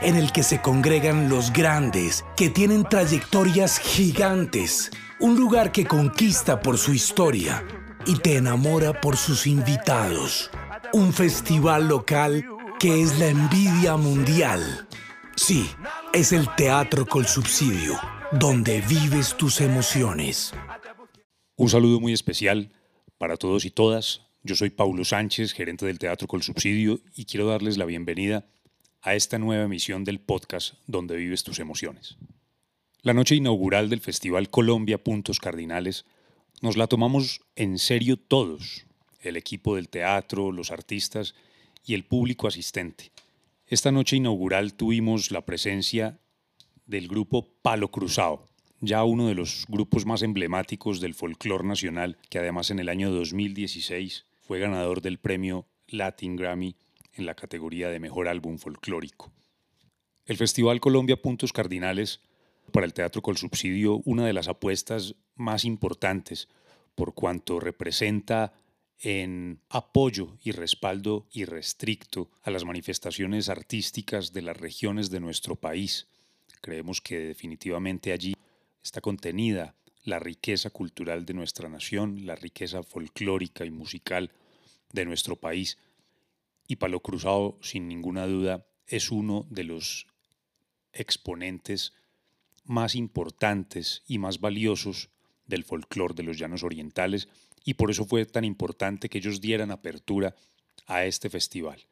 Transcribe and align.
en 0.00 0.16
el 0.16 0.32
que 0.32 0.42
se 0.42 0.60
congregan 0.60 1.28
los 1.28 1.52
grandes, 1.52 2.24
que 2.36 2.48
tienen 2.50 2.84
trayectorias 2.84 3.78
gigantes. 3.78 4.90
Un 5.20 5.36
lugar 5.36 5.72
que 5.72 5.86
conquista 5.86 6.60
por 6.60 6.78
su 6.78 6.94
historia 6.94 7.64
y 8.06 8.16
te 8.16 8.36
enamora 8.36 9.00
por 9.00 9.16
sus 9.16 9.46
invitados. 9.46 10.50
Un 10.92 11.12
festival 11.12 11.88
local 11.88 12.46
que 12.78 13.02
es 13.02 13.18
la 13.18 13.26
envidia 13.26 13.96
mundial. 13.96 14.86
Sí, 15.36 15.68
es 16.12 16.32
el 16.32 16.48
teatro 16.56 17.06
con 17.06 17.26
subsidio, 17.26 17.98
donde 18.32 18.80
vives 18.82 19.36
tus 19.36 19.60
emociones. 19.60 20.54
Un 21.56 21.68
saludo 21.68 22.00
muy 22.00 22.12
especial 22.12 22.72
para 23.18 23.36
todos 23.36 23.64
y 23.64 23.70
todas. 23.70 24.22
Yo 24.44 24.54
soy 24.54 24.70
Paulo 24.70 25.04
Sánchez, 25.04 25.52
gerente 25.52 25.84
del 25.84 25.98
Teatro 25.98 26.28
Col 26.28 26.42
Subsidio, 26.42 27.00
y 27.14 27.24
quiero 27.24 27.48
darles 27.48 27.76
la 27.76 27.84
bienvenida 27.84 28.46
a 29.08 29.14
esta 29.14 29.38
nueva 29.38 29.64
emisión 29.64 30.04
del 30.04 30.20
podcast 30.20 30.74
Donde 30.86 31.16
vives 31.16 31.42
tus 31.42 31.60
emociones. 31.60 32.18
La 33.00 33.14
noche 33.14 33.36
inaugural 33.36 33.88
del 33.88 34.02
Festival 34.02 34.50
Colombia 34.50 35.02
Puntos 35.02 35.40
Cardinales 35.40 36.04
nos 36.60 36.76
la 36.76 36.88
tomamos 36.88 37.40
en 37.56 37.78
serio 37.78 38.18
todos, 38.18 38.84
el 39.22 39.38
equipo 39.38 39.76
del 39.76 39.88
teatro, 39.88 40.52
los 40.52 40.70
artistas 40.70 41.34
y 41.86 41.94
el 41.94 42.04
público 42.04 42.48
asistente. 42.48 43.10
Esta 43.66 43.90
noche 43.92 44.16
inaugural 44.16 44.74
tuvimos 44.74 45.30
la 45.30 45.46
presencia 45.46 46.18
del 46.84 47.08
grupo 47.08 47.48
Palo 47.62 47.90
Cruzado, 47.90 48.46
ya 48.82 49.04
uno 49.04 49.26
de 49.26 49.34
los 49.34 49.64
grupos 49.70 50.04
más 50.04 50.20
emblemáticos 50.20 51.00
del 51.00 51.14
folclore 51.14 51.66
nacional, 51.66 52.18
que 52.28 52.40
además 52.40 52.70
en 52.70 52.78
el 52.78 52.90
año 52.90 53.10
2016 53.10 54.26
fue 54.42 54.58
ganador 54.58 55.00
del 55.00 55.16
premio 55.16 55.64
Latin 55.86 56.36
Grammy 56.36 56.76
en 57.14 57.26
la 57.26 57.34
categoría 57.34 57.88
de 57.88 58.00
Mejor 58.00 58.28
Álbum 58.28 58.58
Folclórico. 58.58 59.32
El 60.26 60.36
Festival 60.36 60.80
Colombia 60.80 61.20
Puntos 61.20 61.52
Cardinales 61.52 62.20
para 62.72 62.86
el 62.86 62.94
Teatro 62.94 63.22
Col 63.22 63.36
Subsidio 63.36 64.02
una 64.04 64.26
de 64.26 64.32
las 64.32 64.48
apuestas 64.48 65.14
más 65.34 65.64
importantes 65.64 66.48
por 66.94 67.14
cuanto 67.14 67.60
representa 67.60 68.52
en 69.00 69.60
apoyo 69.68 70.36
y 70.42 70.50
respaldo 70.50 71.28
irrestricto 71.30 72.30
a 72.42 72.50
las 72.50 72.64
manifestaciones 72.64 73.48
artísticas 73.48 74.32
de 74.32 74.42
las 74.42 74.56
regiones 74.56 75.10
de 75.10 75.20
nuestro 75.20 75.56
país. 75.56 76.08
Creemos 76.60 77.00
que 77.00 77.18
definitivamente 77.18 78.12
allí 78.12 78.34
está 78.82 79.00
contenida 79.00 79.76
la 80.04 80.18
riqueza 80.18 80.70
cultural 80.70 81.24
de 81.24 81.34
nuestra 81.34 81.68
nación, 81.68 82.26
la 82.26 82.34
riqueza 82.34 82.82
folclórica 82.82 83.64
y 83.64 83.70
musical 83.70 84.32
de 84.92 85.04
nuestro 85.04 85.36
país. 85.36 85.78
Y 86.68 86.76
Palo 86.76 87.00
Cruzado, 87.00 87.58
sin 87.62 87.88
ninguna 87.88 88.26
duda, 88.26 88.64
es 88.86 89.10
uno 89.10 89.46
de 89.50 89.64
los 89.64 90.06
exponentes 90.92 91.94
más 92.64 92.94
importantes 92.94 94.04
y 94.06 94.18
más 94.18 94.38
valiosos 94.38 95.08
del 95.46 95.64
folclore 95.64 96.14
de 96.14 96.22
los 96.22 96.38
llanos 96.38 96.62
orientales 96.62 97.28
y 97.64 97.74
por 97.74 97.90
eso 97.90 98.04
fue 98.04 98.24
tan 98.26 98.44
importante 98.44 99.08
que 99.08 99.18
ellos 99.18 99.40
dieran 99.40 99.70
apertura 99.70 100.36
a 100.86 101.04
este 101.04 101.30
festival. 101.30 101.86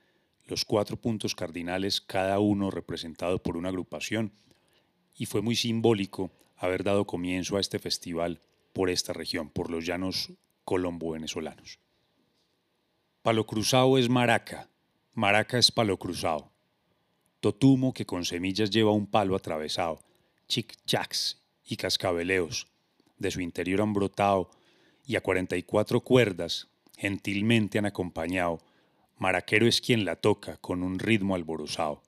Los 0.46 0.64
cuatro 0.64 0.96
puntos 0.96 1.34
cardinales, 1.34 2.00
cada 2.00 2.38
uno 2.38 2.70
representado 2.70 3.42
por 3.42 3.56
una 3.56 3.70
agrupación, 3.70 4.32
y 5.16 5.26
fue 5.26 5.40
muy 5.42 5.56
simbólico 5.56 6.30
haber 6.56 6.84
dado 6.84 7.06
comienzo 7.06 7.56
a 7.56 7.60
este 7.60 7.78
festival 7.78 8.40
por 8.72 8.90
esta 8.90 9.12
región, 9.12 9.48
por 9.48 9.70
los 9.70 9.86
llanos 9.86 10.32
colombo-venezolanos. 10.64 11.78
Palo 13.26 13.44
cruzado 13.44 13.98
es 13.98 14.08
maraca, 14.08 14.70
maraca 15.12 15.58
es 15.58 15.72
palo 15.72 15.98
cruzado. 15.98 16.52
Totumo 17.40 17.92
que 17.92 18.06
con 18.06 18.24
semillas 18.24 18.70
lleva 18.70 18.92
un 18.92 19.08
palo 19.08 19.34
atravesado, 19.34 19.98
chic-chacs 20.46 21.40
y 21.64 21.76
cascabeleos, 21.76 22.68
de 23.18 23.32
su 23.32 23.40
interior 23.40 23.80
han 23.80 23.92
brotado 23.92 24.48
y 25.04 25.16
a 25.16 25.22
44 25.22 26.02
cuerdas 26.02 26.68
gentilmente 26.96 27.80
han 27.80 27.86
acompañado, 27.86 28.60
Maraquero 29.18 29.66
es 29.66 29.80
quien 29.80 30.04
la 30.04 30.14
toca 30.14 30.58
con 30.58 30.84
un 30.84 31.00
ritmo 31.00 31.34
alborozado, 31.34 32.04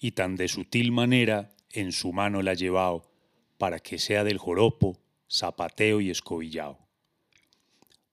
y 0.00 0.10
tan 0.10 0.34
de 0.34 0.48
sutil 0.48 0.90
manera 0.90 1.54
en 1.70 1.92
su 1.92 2.12
mano 2.12 2.42
la 2.42 2.50
ha 2.50 2.54
llevado, 2.54 3.08
para 3.56 3.78
que 3.78 4.00
sea 4.00 4.24
del 4.24 4.38
joropo, 4.38 4.98
zapateo 5.30 6.00
y 6.00 6.10
escobillao. 6.10 6.80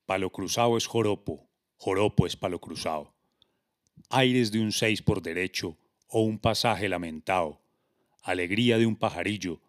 Palo 0.06 0.30
cruzado 0.30 0.78
es 0.78 0.86
joropo, 0.86 1.48
joropo 1.84 2.28
es 2.28 2.36
palo 2.36 2.62
cruzado. 2.62 3.12
Aires 4.12 4.52
de 4.52 4.60
un 4.60 4.72
seis 4.72 5.02
por 5.02 5.24
derecho 5.24 5.80
o 6.08 6.22
un 6.22 6.38
pasaje 6.38 6.88
lamentado, 6.88 7.60
alegría 8.22 8.78
de 8.78 8.86
un 8.86 8.96
pajarillo, 8.96 9.60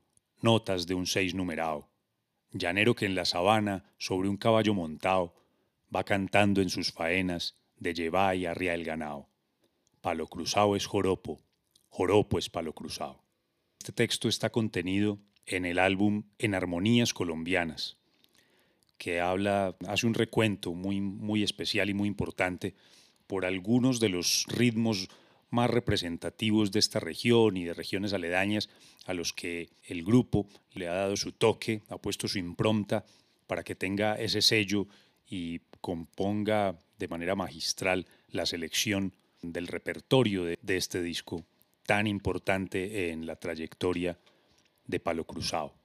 notas 0.42 0.86
de 0.86 0.92
un 0.92 1.06
seis 1.06 1.32
numerado 1.32 1.88
llanero 2.52 2.94
que 2.94 3.06
en 3.06 3.14
la 3.14 3.24
sabana, 3.24 3.94
sobre 3.96 4.28
un 4.28 4.36
caballo 4.36 4.74
montado, 4.74 5.34
va 5.88 6.04
cantando 6.04 6.60
en 6.60 6.68
sus 6.68 6.92
faenas 6.92 7.56
de 7.78 7.94
llevar 7.94 8.36
y 8.36 8.44
arria 8.44 8.74
el 8.74 8.84
ganado. 8.84 9.30
Palo 10.02 10.26
cruzado 10.26 10.76
es 10.76 10.84
joropo, 10.84 11.40
joropo 11.88 12.38
es 12.38 12.50
palo 12.50 12.74
cruzado. 12.74 13.22
Este 13.78 13.92
texto 13.92 14.28
está 14.28 14.50
contenido 14.50 15.18
en 15.46 15.64
el 15.64 15.78
álbum 15.78 16.24
En 16.36 16.54
Armonías 16.54 17.14
Colombianas, 17.14 17.96
que 18.98 19.20
habla, 19.20 19.76
hace 19.88 20.06
un 20.06 20.14
recuento 20.14 20.72
muy, 20.74 21.00
muy 21.00 21.42
especial 21.42 21.90
y 21.90 21.94
muy 21.94 22.08
importante 22.08 22.74
por 23.26 23.44
algunos 23.44 24.00
de 24.00 24.08
los 24.08 24.44
ritmos 24.48 25.08
más 25.50 25.70
representativos 25.70 26.72
de 26.72 26.78
esta 26.78 26.98
región 26.98 27.56
y 27.56 27.64
de 27.64 27.74
regiones 27.74 28.12
aledañas 28.12 28.68
a 29.06 29.14
los 29.14 29.32
que 29.32 29.68
el 29.84 30.02
grupo 30.02 30.46
le 30.72 30.88
ha 30.88 30.94
dado 30.94 31.16
su 31.16 31.32
toque, 31.32 31.82
ha 31.88 31.98
puesto 31.98 32.26
su 32.26 32.38
impronta 32.38 33.04
para 33.46 33.62
que 33.62 33.74
tenga 33.74 34.14
ese 34.14 34.40
sello 34.40 34.86
y 35.28 35.60
componga 35.80 36.78
de 36.98 37.08
manera 37.08 37.34
magistral 37.34 38.06
la 38.28 38.46
selección 38.46 39.12
del 39.42 39.66
repertorio 39.66 40.44
de, 40.44 40.58
de 40.62 40.76
este 40.76 41.02
disco 41.02 41.44
tan 41.84 42.06
importante 42.06 43.10
en 43.10 43.26
la 43.26 43.36
trayectoria 43.36 44.18
de 44.86 45.00
Palo 45.00 45.24
Cruzado. 45.24 45.81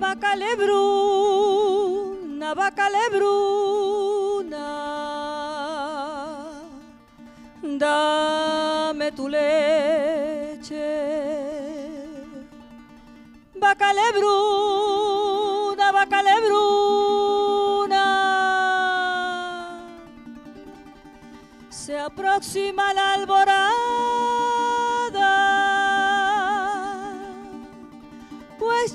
Vaca 0.00 0.34
lebruna, 0.34 1.68
vaca 2.54 2.88
lebruna, 2.88 4.66
dame 7.82 9.12
tu 9.12 9.28
leche. 9.28 10.88
Vaca 13.60 13.92
lebruna, 13.92 15.86
vaca 15.92 16.22
lebruna, 16.22 18.04
se 21.68 21.98
aproxima 21.98 22.94
la 22.94 23.12
alborada. 23.12 24.49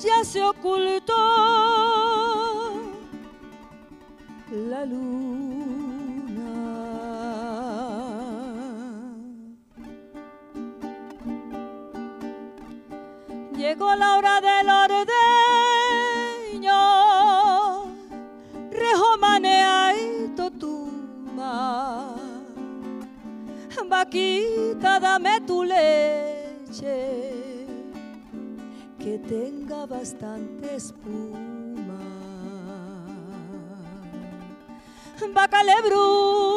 Ya 0.06 0.24
se 0.24 0.44
ocultó 0.44 1.16
la 4.52 4.86
luna. 4.86 5.16
Llegó 13.58 13.96
la 13.96 14.18
hora 14.18 14.42
del 14.42 14.70
ordeño, 14.70 15.08
rejomanea 18.72 19.96
y 19.98 20.28
totuma. 20.36 22.16
Vaquita, 23.88 25.00
dame 25.00 25.40
tu 25.42 25.64
leche 25.64 27.66
que 29.00 29.18
bastante 29.86 30.76
espuma. 30.76 32.00
Bacalebruna, 35.34 36.55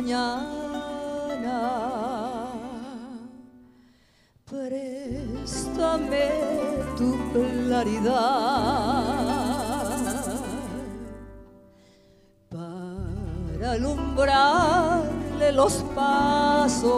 mañana. 0.00 1.60
Préstame 4.48 6.30
tu 6.96 7.08
claridad 7.32 8.10
para 12.48 13.72
alumbrarle 13.72 15.52
los 15.52 15.84
pasos 15.94 16.90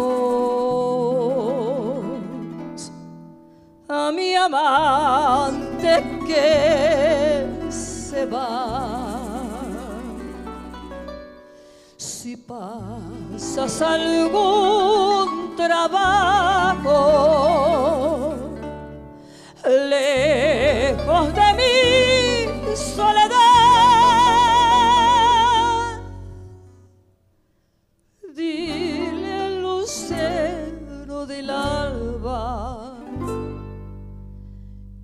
a 3.88 4.12
mi 4.12 4.34
amante 4.34 6.02
que 6.26 7.01
pasas 12.46 13.82
algún 13.82 15.54
trabajo 15.56 16.98
lejos 19.64 21.34
de 21.34 21.54
mi 21.58 22.76
soledad, 22.76 23.30
dile 28.34 29.34
al 29.34 29.62
lucero 29.62 31.26
del 31.26 31.50
alba 31.50 32.96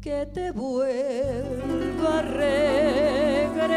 que 0.00 0.26
te 0.26 0.50
vuelva 0.50 2.18
a 2.18 2.22
regresar. 2.22 3.68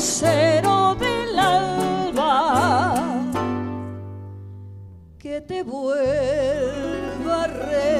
Lucero 0.00 0.96
del 0.98 1.38
alba 1.38 2.94
que 5.18 5.42
te 5.42 5.62
vuelva 5.62 7.44
a 7.44 7.46
regresar. 7.46 7.90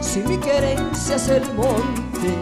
Si 0.00 0.18
mi 0.24 0.36
querencia 0.38 1.14
es 1.14 1.28
el 1.28 1.44
monte 1.52 2.34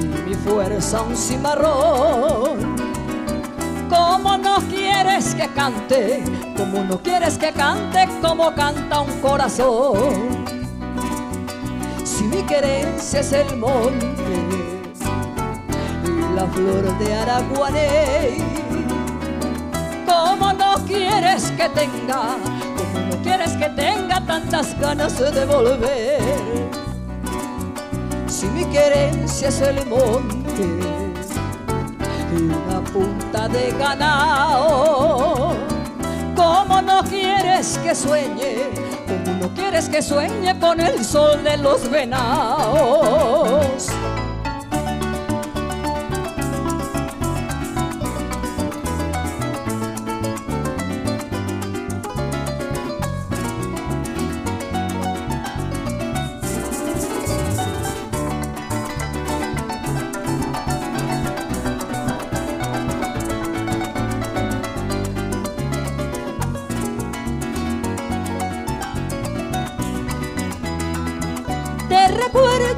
y 0.00 0.04
mi 0.28 0.34
fuerza 0.34 1.02
un 1.02 1.16
cimarrón, 1.16 2.74
¿cómo 3.88 4.36
no 4.36 4.60
quieres 5.04 5.34
que 5.34 5.48
cante? 5.48 6.24
¿Cómo 6.56 6.82
no 6.82 6.98
quieres 7.02 7.36
que 7.36 7.52
cante 7.52 8.08
como 8.22 8.54
canta 8.54 9.00
un 9.00 9.20
corazón? 9.20 10.44
Si 12.04 12.24
mi 12.24 12.42
querencia 12.42 13.20
es 13.20 13.32
el 13.32 13.56
monte 13.58 14.06
la 16.34 16.46
flor 16.46 16.98
de 16.98 17.14
Araguaney, 17.14 18.38
¿cómo 20.06 20.52
no 20.52 20.74
quieres 20.86 21.50
que 21.52 21.68
tenga? 21.68 22.36
¿Cómo 22.76 23.06
no 23.10 23.22
quieres 23.22 23.52
que 23.52 23.68
tenga 23.68 24.24
tantas 24.26 24.78
ganas 24.80 25.18
de 25.18 25.44
volver? 25.44 26.20
Si 28.26 28.46
mi 28.46 28.64
querencia 28.64 29.48
es 29.48 29.60
el 29.60 29.86
monte 29.86 30.93
una 32.36 32.80
punta 32.80 33.48
de 33.48 33.70
ganado, 33.78 35.54
¿cómo 36.34 36.82
no 36.82 37.02
quieres 37.04 37.78
que 37.78 37.94
sueñe? 37.94 38.70
¿Cómo 39.06 39.38
no 39.38 39.54
quieres 39.54 39.88
que 39.88 40.02
sueñe 40.02 40.58
con 40.58 40.80
el 40.80 41.04
sol 41.04 41.44
de 41.44 41.56
los 41.56 41.88
venados? 41.90 43.90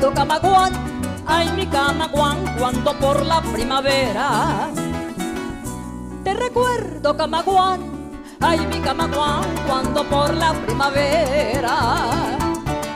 Recuerdo, 0.06 0.14
Camaguán, 0.14 0.72
ay 1.26 1.50
mi 1.56 1.66
Camaguán, 1.66 2.38
cuando 2.58 2.92
por 2.98 3.24
la 3.24 3.40
primavera. 3.40 4.68
Te 6.22 6.34
recuerdo, 6.34 7.16
Camaguán, 7.16 7.80
ay 8.40 8.66
mi 8.66 8.80
Camaguán, 8.80 9.44
cuando 9.66 10.04
por 10.04 10.34
la 10.34 10.52
primavera. 10.52 12.38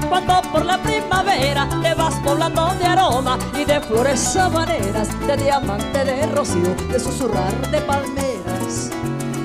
Cuando 0.09 0.43
por 0.53 0.65
la 0.65 0.79
primavera 0.79 1.69
te 1.83 1.95
vas 1.95 2.15
poblando 2.25 2.75
de 2.75 2.85
aroma 2.85 3.39
y 3.55 3.65
de 3.65 3.81
flores 3.81 4.19
sabaneras, 4.19 5.09
de 5.27 5.37
diamante, 5.37 6.05
de 6.05 6.27
rocío, 6.27 6.75
de 6.91 6.99
susurrar 6.99 7.71
de 7.71 7.81
palmeras. 7.81 8.91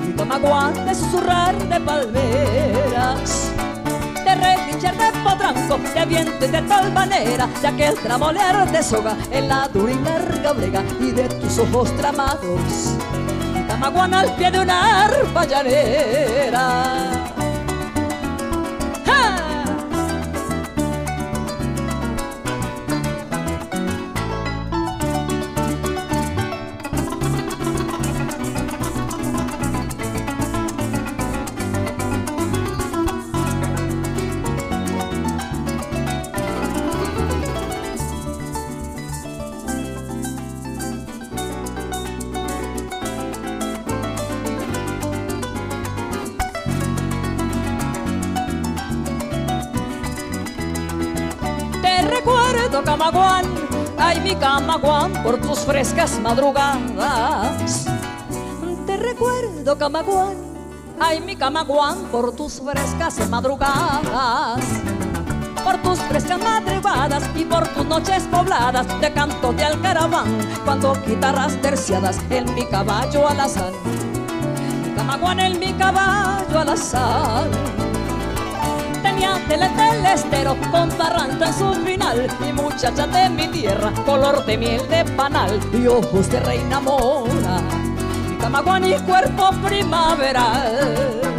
Mi 0.04 0.12
Camaguán, 0.14 0.84
de 0.84 0.94
susurrar 0.94 1.56
de 1.56 1.80
palmeras 1.80 3.52
relinchar 4.76 4.96
de 4.96 5.18
potranco, 5.20 5.78
de 5.94 6.06
viento 6.06 6.44
y 6.44 6.48
de 6.48 6.62
tal 6.62 6.92
manera, 6.92 7.46
de 7.60 7.66
aquel 7.66 7.94
tramolear 7.94 8.70
de 8.70 8.82
soga 8.82 9.16
en 9.30 9.48
la 9.48 9.68
dura 9.68 9.92
y 9.92 9.98
larga 9.98 10.52
brega 10.52 10.82
y 11.00 11.12
de 11.12 11.28
tus 11.28 11.58
ojos 11.58 11.94
tramados, 11.96 12.94
y 13.54 13.62
tamaguán 13.66 14.14
al 14.14 14.34
pie 14.36 14.50
de 14.50 14.60
una 14.60 15.04
arpa 15.04 15.44
llanera. 15.44 17.15
Recuerdo, 52.76 52.84
Camaguán, 52.84 53.44
ay 53.98 54.20
mi 54.20 54.34
Camaguán, 54.34 55.12
por 55.22 55.40
tus 55.40 55.60
frescas 55.60 56.18
madrugadas. 56.20 57.86
Te 58.86 58.96
recuerdo, 58.96 59.78
Camaguán, 59.78 60.34
ay 61.00 61.20
mi 61.20 61.36
Camaguán, 61.36 61.96
por 62.12 62.32
tus 62.32 62.60
frescas 62.60 63.28
madrugadas. 63.28 64.64
Por 65.64 65.78
tus 65.78 65.98
frescas 66.00 66.38
madrugadas 66.38 67.24
y 67.34 67.44
por 67.44 67.66
tus 67.68 67.84
noches 67.86 68.24
pobladas 68.24 68.86
de 69.00 69.12
canto 69.12 69.52
de 69.52 69.64
alcaraván, 69.64 70.38
cuando 70.64 70.94
guitarras 71.06 71.60
terciadas 71.60 72.18
en 72.30 72.52
mi 72.54 72.64
caballo 72.66 73.28
alazán. 73.28 73.72
Mi 74.84 74.94
Camaguán 74.94 75.40
en 75.40 75.58
mi 75.58 75.72
caballo 75.72 76.60
alazán 76.60 77.75
tele 79.48 79.68
del 79.68 80.06
estero 80.06 80.56
con 80.70 80.96
barranco 80.98 81.44
en 81.44 81.54
su 81.54 81.72
final 81.84 82.28
y 82.46 82.52
muchacha 82.52 83.06
de 83.06 83.30
mi 83.30 83.48
tierra, 83.48 83.92
color 84.04 84.44
de 84.44 84.56
miel 84.56 84.88
de 84.88 85.04
panal 85.16 85.58
y 85.72 85.86
ojos 85.86 86.30
de 86.30 86.40
reina 86.40 86.80
mora, 86.80 87.60
y 88.30 88.34
camaguán 88.36 88.84
y 88.86 88.98
cuerpo 89.00 89.50
primaveral. 89.64 91.35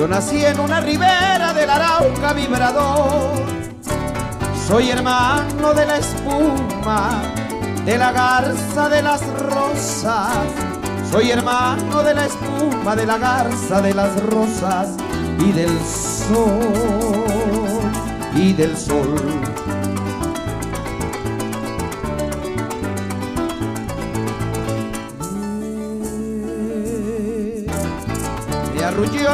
Yo 0.00 0.08
nací 0.08 0.42
en 0.42 0.58
una 0.58 0.80
ribera 0.80 1.52
del 1.52 1.68
Arauca 1.68 2.32
vibrador. 2.32 3.34
Soy 4.66 4.88
hermano 4.88 5.74
de 5.74 5.84
la 5.84 5.98
espuma, 5.98 7.20
de 7.84 7.98
la 7.98 8.10
garza 8.10 8.88
de 8.88 9.02
las 9.02 9.20
rosas. 9.40 10.38
Soy 11.10 11.30
hermano 11.30 12.02
de 12.02 12.14
la 12.14 12.24
espuma, 12.24 12.96
de 12.96 13.04
la 13.04 13.18
garza 13.18 13.82
de 13.82 13.92
las 13.92 14.18
rosas 14.22 14.88
y 15.38 15.52
del 15.52 15.78
sol, 15.84 16.62
y 18.34 18.54
del 18.54 18.74
sol. 18.78 19.16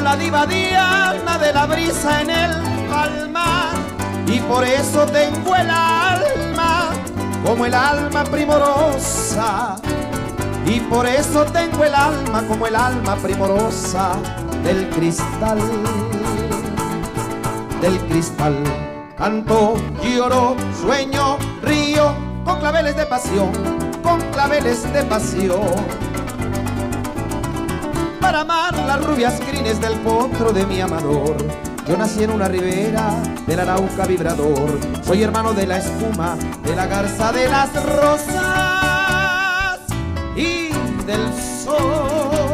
La 0.02 0.14
diva 0.14 0.46
diana 0.46 1.38
de 1.38 1.52
la 1.52 1.66
brisa 1.66 2.20
en 2.20 2.30
el 2.30 2.50
palmar 2.88 3.74
y 4.26 4.38
por 4.40 4.62
eso 4.62 5.04
tengo 5.06 5.56
el 5.56 5.68
alma 5.68 6.90
como 7.44 7.66
el 7.66 7.74
alma 7.74 8.22
primorosa 8.24 9.76
y 10.66 10.80
por 10.80 11.06
eso 11.06 11.44
tengo 11.46 11.82
el 11.82 11.94
alma 11.94 12.42
como 12.46 12.66
el 12.66 12.76
alma 12.76 13.16
primorosa 13.16 14.12
del 14.62 14.88
cristal, 14.90 15.58
del 17.80 17.98
cristal. 18.08 18.54
Canto, 19.16 19.76
lloro, 20.02 20.56
sueño, 20.80 21.38
río, 21.62 22.14
con 22.44 22.60
claveles 22.60 22.96
de 22.96 23.06
pasión, 23.06 23.50
con 24.02 24.20
claveles 24.30 24.92
de 24.92 25.02
pasión. 25.04 26.05
Para 28.26 28.40
amar 28.40 28.75
las 28.75 29.04
rubias 29.04 29.40
crines 29.49 29.80
del 29.80 29.95
potro 30.00 30.52
de 30.52 30.66
mi 30.66 30.80
amador. 30.80 31.37
Yo 31.87 31.97
nací 31.97 32.25
en 32.25 32.30
una 32.33 32.49
ribera 32.49 33.23
del 33.47 33.61
Arauca 33.61 34.04
vibrador. 34.04 34.80
Soy 35.04 35.23
hermano 35.23 35.52
de 35.52 35.64
la 35.64 35.78
espuma, 35.78 36.37
de 36.64 36.75
la 36.75 36.88
garza 36.88 37.30
de 37.30 37.49
las 37.49 37.73
rosas 37.87 39.78
y 40.35 40.71
del 41.06 41.33
sol. 41.64 42.45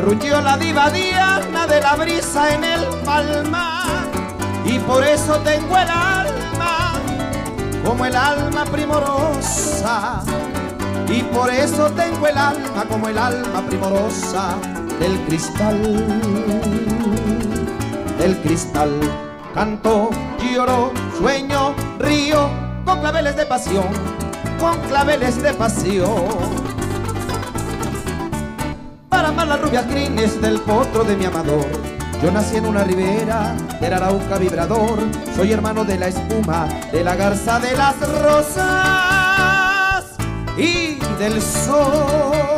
Arrulló 0.00 0.40
la 0.40 0.56
diva 0.56 0.88
diana 0.90 1.66
de 1.66 1.80
la 1.80 1.94
brisa 1.94 2.54
en 2.54 2.64
el 2.64 2.84
palmar 3.04 4.08
y 4.64 4.78
por 4.78 5.04
eso 5.04 5.38
tengo 5.40 5.76
el 5.76 5.88
alma 5.90 6.92
como 7.84 8.06
el 8.06 8.16
alma 8.16 8.64
primorosa. 8.64 10.22
Y 11.08 11.22
por 11.24 11.50
eso 11.50 11.90
tengo 11.90 12.28
el 12.28 12.38
alma 12.38 12.84
como 12.88 13.08
el 13.08 13.18
alma 13.18 13.60
primorosa 13.66 14.54
del 15.00 15.18
cristal 15.26 15.82
del 18.18 18.36
cristal. 18.42 18.90
Canto 19.54 20.10
lloro 20.38 20.92
sueño 21.18 21.74
río 21.98 22.48
con 22.84 23.00
claveles 23.00 23.36
de 23.36 23.44
pasión 23.44 23.88
con 24.60 24.78
claveles 24.82 25.42
de 25.42 25.52
pasión 25.54 26.69
para 29.22 29.44
las 29.44 29.60
rubias 29.60 29.84
crines 29.84 30.40
del 30.40 30.58
potro 30.60 31.04
de 31.04 31.14
mi 31.14 31.26
amador. 31.26 31.66
Yo 32.22 32.30
nací 32.30 32.56
en 32.56 32.64
una 32.64 32.84
ribera 32.84 33.54
del 33.78 33.92
Arauca 33.92 34.38
vibrador, 34.38 34.98
soy 35.36 35.52
hermano 35.52 35.84
de 35.84 35.98
la 35.98 36.08
espuma, 36.08 36.66
de 36.90 37.04
la 37.04 37.16
garza 37.16 37.60
de 37.60 37.76
las 37.76 37.96
rosas 38.22 40.06
y 40.56 40.98
del 41.18 41.42
sol. 41.42 42.49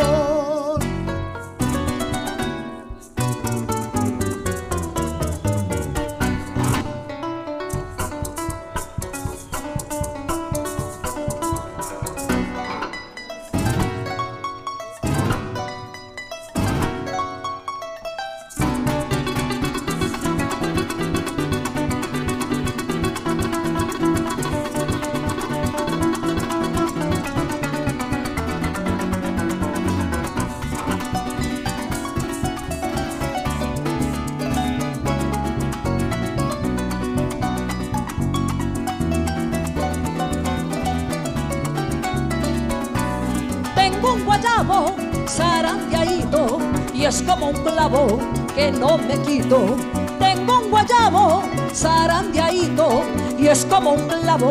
No 48.83 48.99
me 48.99 49.17
quito. 49.23 49.77
Tengo 50.19 50.59
un 50.59 50.71
guayabo 50.71 51.43
zarandeadito 51.73 53.05
y 53.39 53.47
es 53.47 53.65
como 53.67 53.93
un 53.93 54.09
clavo 54.09 54.51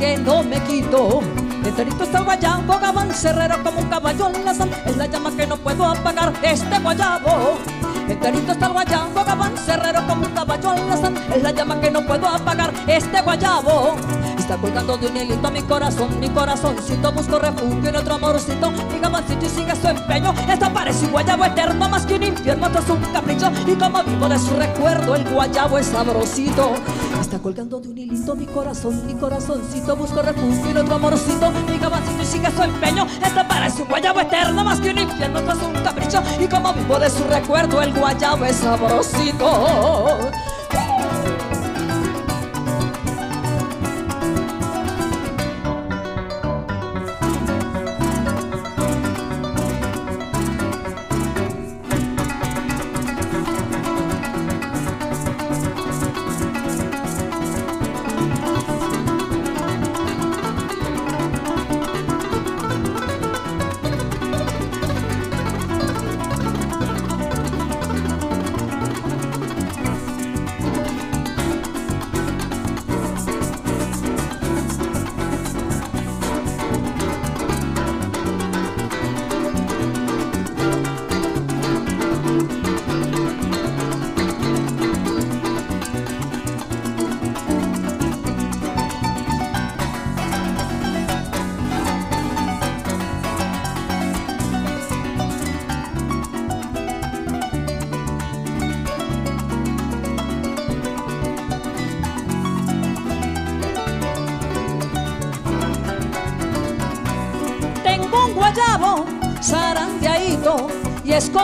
que 0.00 0.18
no 0.18 0.42
me 0.42 0.60
quito. 0.64 1.20
Enterito 1.64 2.02
está 2.02 2.18
el 2.18 2.24
guayabo, 2.24 2.78
gabán 2.80 3.14
cerrero 3.14 3.62
como 3.62 3.78
un 3.80 3.88
caballo 3.88 4.30
en 4.34 4.44
la 4.44 4.52
sal. 4.52 4.70
Es 4.84 4.96
la 4.96 5.06
llama 5.06 5.30
que 5.36 5.46
no 5.46 5.56
puedo 5.56 5.84
apagar 5.84 6.32
este 6.42 6.76
guayabo. 6.80 7.56
Enterito 8.08 8.52
está 8.52 8.66
el 8.66 8.72
guayabo, 8.72 9.24
gabán 9.24 9.56
cerrero 9.56 10.00
como 10.06 10.26
un 10.26 10.32
caballo 10.32 10.74
sal. 11.00 11.14
Es 11.34 11.42
la 11.42 11.50
llama 11.50 11.80
que 11.80 11.90
no 11.90 12.04
puedo 12.06 12.26
apagar 12.26 12.72
este 12.86 13.20
guayabo. 13.20 13.96
Está 14.38 14.56
colgando 14.56 14.96
de 14.96 15.08
un 15.08 15.16
hilito 15.16 15.50
mi 15.50 15.60
corazón, 15.60 16.18
mi 16.20 16.28
corazoncito 16.30 17.12
busco 17.12 17.38
refugio 17.38 17.90
en 17.90 17.96
otro 17.96 18.14
amorcito, 18.14 18.70
mi 18.70 18.98
gabancito 18.98 19.44
y 19.44 19.48
sigue 19.50 19.76
su 19.76 19.88
empeño. 19.88 20.32
Esta 20.50 20.72
parece 20.72 21.04
un 21.04 21.12
guayabo 21.12 21.44
eterno 21.44 21.86
más 21.88 22.06
que 22.06 22.14
un 22.14 22.22
infierno, 22.22 22.66
esto 22.66 22.78
es 22.78 22.88
un 22.88 23.12
capricho 23.12 23.52
y 23.66 23.74
como 23.74 24.02
vivo 24.04 24.26
de 24.26 24.38
su 24.38 24.56
recuerdo, 24.56 25.14
el 25.14 25.24
guayabo 25.28 25.78
es 25.78 25.86
sabrosito. 25.88 26.72
Está 27.20 27.38
colgando 27.38 27.78
de 27.78 27.88
un 27.88 27.98
hilito 27.98 28.34
mi 28.34 28.46
corazón, 28.46 29.06
mi 29.06 29.14
corazoncito 29.14 29.96
busco 29.96 30.22
refugio 30.22 30.70
en 30.70 30.78
otro 30.78 30.94
amorcito, 30.94 31.52
mi 31.68 31.78
gabancito 31.78 32.22
y 32.22 32.26
sigue 32.26 32.50
su 32.50 32.62
empeño. 32.62 33.06
Esta 33.22 33.46
parece 33.46 33.82
un 33.82 33.88
guayabo 33.88 34.20
eterno 34.20 34.64
más 34.64 34.80
que 34.80 34.90
un 34.90 34.98
infierno, 34.98 35.40
esto 35.40 35.52
es 35.52 35.62
un 35.62 35.82
capricho 35.82 36.22
y 36.40 36.46
como 36.46 36.72
vivo 36.72 36.98
de 36.98 37.10
su 37.10 37.22
recuerdo, 37.24 37.82
el 37.82 37.92
guayabo 37.98 38.44
es 38.44 38.56
sabrosito. 38.56 40.30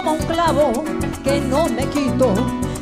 Como 0.05 0.19
un 0.19 0.27
clavo 0.27 0.85
que 1.23 1.41
no 1.41 1.67
me 1.69 1.87
quito. 1.89 2.35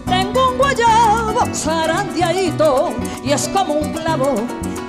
Tengo 0.07 0.51
un 0.51 0.59
guayabo 0.59 1.47
zarandeadito 1.55 2.93
y 3.23 3.31
es 3.31 3.49
como 3.49 3.75
un 3.75 3.93
clavo 3.93 4.35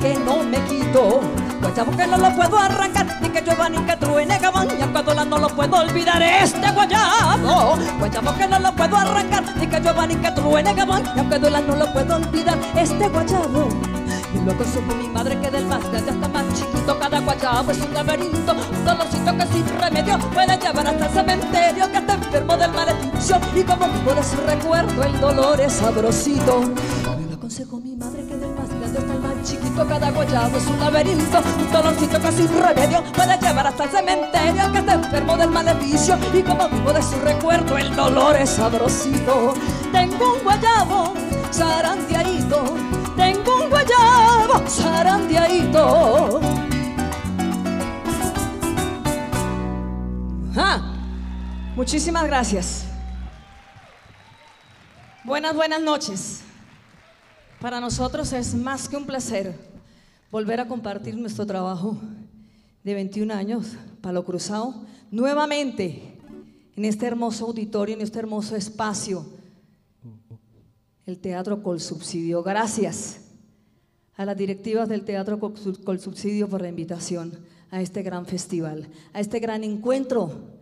que 0.01 0.15
no 0.15 0.43
me 0.43 0.57
quito. 0.65 1.21
Guayabo 1.61 1.91
que 1.95 2.07
no 2.07 2.17
lo 2.17 2.35
puedo 2.35 2.57
arrancar, 2.57 3.05
ni 3.21 3.29
que 3.29 3.41
llueva 3.41 3.69
ni 3.69 3.77
que 3.85 3.95
truene 3.97 4.39
cabaña, 4.39 4.91
cuando 4.91 5.25
no 5.25 5.37
lo 5.37 5.47
puedo 5.49 5.77
olvidar 5.77 6.21
este 6.21 6.71
guayabo. 6.71 7.77
Guayabo 7.99 8.35
que 8.35 8.47
no 8.47 8.59
lo 8.59 8.75
puedo 8.75 8.97
arrancar, 8.97 9.43
ni 9.55 9.67
que 9.67 9.79
llueva 9.79 10.07
ni 10.07 10.15
que 10.15 10.31
truene 10.31 10.75
cabaña, 10.75 11.13
aunque 11.15 11.37
duela 11.37 11.61
no 11.61 11.75
lo 11.75 11.93
puedo 11.93 12.15
olvidar 12.15 12.57
este 12.75 13.07
guayabo. 13.09 13.69
Y 14.33 14.39
luego 14.39 14.63
supo 14.65 14.95
mi 14.95 15.07
madre 15.07 15.39
que 15.39 15.51
del 15.51 15.65
más 15.67 15.83
grande 15.91 16.09
hasta 16.09 16.27
más 16.27 16.43
chiquito 16.55 16.97
cada 16.99 17.19
guayabo 17.19 17.71
es 17.71 17.77
un 17.77 17.93
laberinto, 17.93 18.53
un 18.53 18.85
dolorcito 18.85 19.37
que 19.37 19.45
sin 19.53 19.79
remedio 19.79 20.17
puede 20.33 20.57
llevar 20.57 20.87
hasta 20.87 21.05
el 21.05 21.11
cementerio 21.11 21.91
que 21.91 22.01
enfermo 22.33 22.57
del 22.57 22.71
maleficio 22.71 23.39
y 23.55 23.61
como 23.61 23.85
de 23.85 24.23
su 24.23 24.37
recuerdo 24.47 25.03
el 25.03 25.19
dolor 25.19 25.61
es 25.61 25.73
sabrosito. 25.73 26.61
Me 26.61 27.27
lo 27.29 27.35
aconsejó 27.35 27.79
mi 27.79 27.95
madre 27.95 28.25
que 28.25 28.35
del 28.35 28.55
más 28.55 28.69
grande 28.69 28.97
hasta 28.97 29.13
el 29.13 29.19
más 29.19 29.43
chiquito 29.43 29.87
cada 29.87 30.09
guayabo 30.09 30.57
es 30.57 30.65
un 30.65 30.79
laberinto, 30.79 31.37
un 31.59 31.71
dolorcito 31.71 32.19
que 32.19 32.31
sin 32.31 32.47
remedio 32.59 33.03
puede 33.13 33.37
llevar 33.37 33.67
hasta 33.67 33.83
el 33.83 33.89
cementerio 33.91 34.71
que 34.71 34.79
está 34.79 34.93
enfermo 34.93 35.37
del 35.37 35.49
maleficio 35.51 36.17
y 36.33 36.41
como 36.41 36.69
vivo 36.69 36.91
de 36.91 37.03
su 37.03 37.19
recuerdo 37.19 37.77
el 37.77 37.95
dolor 37.95 38.35
es 38.35 38.49
sabrosito. 38.49 39.53
Tengo 39.91 40.33
un 40.33 40.43
guayabo 40.43 41.13
zarandeadito 41.51 42.63
tengo 43.15 43.55
un 43.57 43.69
guayabo 43.69 44.67
zarandeadito. 44.67 46.52
Muchísimas 51.83 52.25
gracias. 52.25 52.85
Buenas, 55.25 55.53
buenas 55.53 55.81
noches. 55.81 56.39
Para 57.59 57.81
nosotros 57.81 58.31
es 58.31 58.55
más 58.55 58.87
que 58.87 58.95
un 58.95 59.05
placer 59.05 59.53
volver 60.31 60.61
a 60.61 60.67
compartir 60.69 61.17
nuestro 61.17 61.45
trabajo 61.45 61.97
de 62.85 62.93
21 62.93 63.33
años, 63.33 63.73
Palo 63.99 64.23
Cruzado, 64.23 64.85
nuevamente 65.11 66.17
en 66.77 66.85
este 66.85 67.05
hermoso 67.05 67.47
auditorio, 67.47 67.95
en 67.95 68.01
este 68.01 68.19
hermoso 68.19 68.55
espacio 68.55 69.25
el 71.05 71.19
Teatro 71.19 71.61
Col 71.61 71.81
Subsidio. 71.81 72.43
Gracias 72.43 73.19
a 74.15 74.23
las 74.23 74.37
directivas 74.37 74.87
del 74.87 75.03
Teatro 75.03 75.37
Col 75.37 75.99
Subsidio 75.99 76.47
por 76.47 76.61
la 76.61 76.69
invitación 76.69 77.37
a 77.71 77.81
este 77.81 78.03
gran 78.03 78.25
festival, 78.25 78.87
a 79.11 79.19
este 79.19 79.39
gran 79.39 79.65
encuentro 79.65 80.52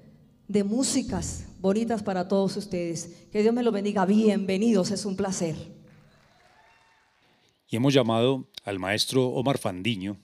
de 0.47 0.63
músicas 0.63 1.47
bonitas 1.59 2.03
para 2.03 2.27
todos 2.27 2.57
ustedes. 2.57 3.27
Que 3.31 3.41
Dios 3.41 3.53
me 3.53 3.63
lo 3.63 3.71
bendiga. 3.71 4.05
Bienvenidos, 4.05 4.91
es 4.91 5.05
un 5.05 5.15
placer. 5.15 5.55
Y 7.69 7.75
hemos 7.75 7.93
llamado 7.93 8.47
al 8.65 8.79
maestro 8.79 9.27
Omar 9.27 9.57
Fandiño, 9.57 10.17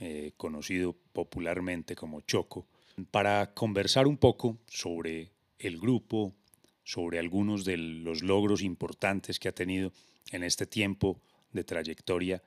eh, 0.00 0.32
conocido 0.36 0.94
popularmente 1.12 1.96
como 1.96 2.20
Choco, 2.20 2.66
para 3.10 3.54
conversar 3.54 4.06
un 4.06 4.18
poco 4.18 4.58
sobre 4.66 5.30
el 5.58 5.78
grupo, 5.78 6.34
sobre 6.82 7.18
algunos 7.18 7.64
de 7.64 7.78
los 7.78 8.22
logros 8.22 8.62
importantes 8.62 9.38
que 9.38 9.48
ha 9.48 9.52
tenido 9.52 9.92
en 10.30 10.42
este 10.44 10.66
tiempo 10.66 11.20
de 11.52 11.64
trayectoria 11.64 12.42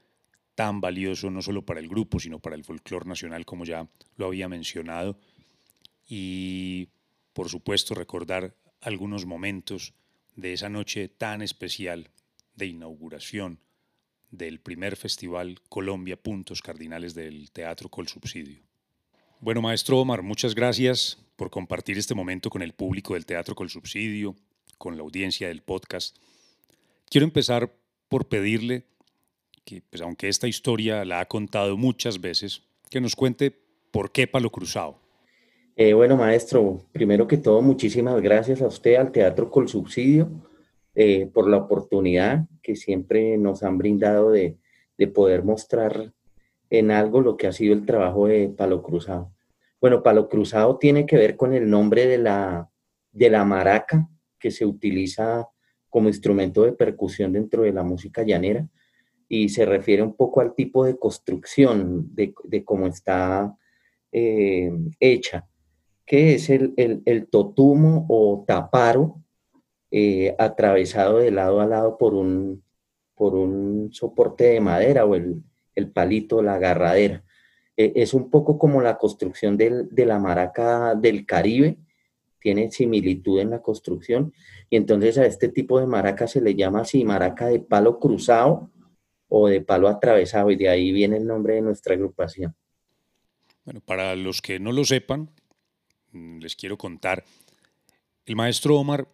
tan 0.53 0.81
valioso 0.81 1.29
no 1.29 1.41
solo 1.41 1.63
para 1.63 1.79
el 1.79 1.87
grupo, 1.87 2.19
sino 2.19 2.39
para 2.39 2.55
el 2.55 2.63
folclore 2.63 3.07
nacional, 3.07 3.45
como 3.45 3.63
ya 3.63 3.87
lo 4.17 4.25
había 4.25 4.49
mencionado. 4.49 5.17
Y, 6.07 6.89
por 7.37 7.49
supuesto, 7.49 7.93
recordar 7.93 8.55
algunos 8.81 9.27
momentos 9.27 9.93
de 10.35 10.53
esa 10.53 10.69
noche 10.69 11.07
tan 11.07 11.43
especial 11.43 12.09
de 12.55 12.65
inauguración 12.65 13.59
del 14.31 14.59
primer 14.59 14.95
festival 14.95 15.61
Colombia 15.69 16.17
Puntos 16.17 16.63
Cardinales 16.63 17.13
del 17.13 17.51
Teatro 17.51 17.89
Col 17.89 18.07
Subsidio. 18.07 18.63
Bueno, 19.39 19.61
maestro 19.61 19.99
Omar, 19.99 20.23
muchas 20.23 20.55
gracias 20.55 21.19
por 21.35 21.51
compartir 21.51 21.99
este 21.99 22.15
momento 22.15 22.49
con 22.49 22.63
el 22.63 22.73
público 22.73 23.13
del 23.13 23.27
Teatro 23.27 23.53
Col 23.53 23.69
Subsidio, 23.69 24.35
con 24.79 24.97
la 24.97 25.03
audiencia 25.03 25.47
del 25.47 25.61
podcast. 25.61 26.17
Quiero 27.07 27.25
empezar 27.25 27.71
por 28.09 28.27
pedirle 28.27 28.87
que, 29.63 29.83
pues, 29.83 30.01
aunque 30.01 30.27
esta 30.27 30.47
historia 30.47 31.05
la 31.05 31.19
ha 31.19 31.27
contado 31.27 31.77
muchas 31.77 32.19
veces, 32.19 32.63
que 32.89 32.99
nos 32.99 33.15
cuente 33.15 33.51
por 33.91 34.11
qué 34.11 34.25
Palo 34.25 34.49
Cruzado. 34.49 35.06
Eh, 35.79 35.93
bueno, 35.93 36.17
maestro, 36.17 36.81
primero 36.91 37.27
que 37.27 37.37
todo, 37.37 37.61
muchísimas 37.61 38.19
gracias 38.19 38.63
a 38.63 38.67
usted, 38.67 38.95
al 38.95 39.11
Teatro 39.11 39.51
Col 39.51 39.69
Subsidio, 39.69 40.27
eh, 40.95 41.29
por 41.31 41.47
la 41.47 41.57
oportunidad 41.57 42.47
que 42.63 42.75
siempre 42.75 43.37
nos 43.37 43.61
han 43.61 43.77
brindado 43.77 44.31
de, 44.31 44.57
de 44.97 45.07
poder 45.07 45.43
mostrar 45.43 46.13
en 46.71 46.89
algo 46.89 47.21
lo 47.21 47.37
que 47.37 47.45
ha 47.45 47.51
sido 47.51 47.75
el 47.75 47.85
trabajo 47.85 48.25
de 48.25 48.49
Palo 48.49 48.81
Cruzado. 48.81 49.31
Bueno, 49.79 50.01
palo 50.01 50.27
cruzado 50.27 50.79
tiene 50.79 51.05
que 51.05 51.15
ver 51.15 51.37
con 51.37 51.53
el 51.53 51.69
nombre 51.69 52.07
de 52.07 52.17
la, 52.17 52.71
de 53.11 53.29
la 53.29 53.45
maraca 53.45 54.09
que 54.39 54.49
se 54.49 54.65
utiliza 54.65 55.47
como 55.91 56.07
instrumento 56.07 56.63
de 56.63 56.73
percusión 56.73 57.33
dentro 57.33 57.61
de 57.61 57.71
la 57.73 57.83
música 57.83 58.23
llanera 58.23 58.67
y 59.29 59.49
se 59.49 59.63
refiere 59.63 60.01
un 60.01 60.15
poco 60.15 60.41
al 60.41 60.55
tipo 60.55 60.83
de 60.83 60.97
construcción 60.97 62.09
de, 62.15 62.33
cómo 62.65 62.87
está 62.87 63.55
eh, 64.11 64.71
hecha, 64.99 65.47
que 66.07 66.35
es 66.35 66.49
el, 66.49 67.27
totumo 67.29 68.05
o 68.09 68.45
taparo 68.47 69.21
eh, 69.91 70.33
atravesado 70.39 71.17
de 71.17 71.31
lado 71.31 71.59
a 71.59 71.67
lado 71.67 71.97
por 71.97 72.13
un, 72.13 72.63
por 73.13 73.35
un 73.35 73.89
soporte 73.91 74.45
de 74.45 74.61
madera 74.61 75.05
o 75.05 75.15
el, 75.15 75.43
el 75.75 75.91
palito, 75.91 76.41
la 76.41 76.55
agarradera. 76.55 77.23
E, 77.75 77.91
es 77.95 78.13
un 78.13 78.29
poco 78.29 78.57
como 78.57 78.81
la 78.81 78.97
construcción 78.97 79.57
de 79.57 80.05
la 80.05 80.17
maraca 80.17 80.95
del 80.95 81.25
Caribe, 81.25 81.77
tiene 82.39 82.71
similitud 82.71 83.41
en 83.41 83.49
la 83.49 83.61
construcción, 83.61 84.33
y 84.69 84.77
entonces 84.77 85.17
a 85.17 85.25
este 85.25 85.49
tipo 85.49 85.77
de 85.79 85.87
maraca 85.87 86.25
se 86.27 86.39
le 86.39 86.55
llama 86.55 86.81
así 86.81 87.03
maraca 87.03 87.47
de 87.47 87.59
palo 87.59 87.99
cruzado 87.99 88.71
o 89.27 89.49
de 89.49 89.59
palo 89.59 89.89
atravesado, 89.89 90.51
y 90.51 90.55
de 90.55 90.69
ahí 90.69 90.93
viene 90.93 91.17
el 91.17 91.27
nombre 91.27 91.55
de 91.55 91.61
nuestra 91.61 91.95
agrupación. 91.95 92.55
Bueno, 93.65 93.81
para 93.81 94.15
los 94.15 94.41
que 94.41 94.61
no 94.61 94.71
lo 94.71 94.85
sepan, 94.85 95.29
les 96.41 96.55
quiero 96.55 96.77
contar, 96.77 97.25
el 98.25 98.35
maestro 98.35 98.77
Omar 98.77 99.07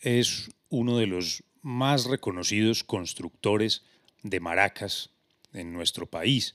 es 0.00 0.50
uno 0.68 0.98
de 0.98 1.06
los 1.06 1.42
más 1.62 2.04
reconocidos 2.04 2.84
constructores 2.84 3.84
de 4.22 4.40
maracas 4.40 5.10
en 5.52 5.72
nuestro 5.72 6.06
país 6.06 6.54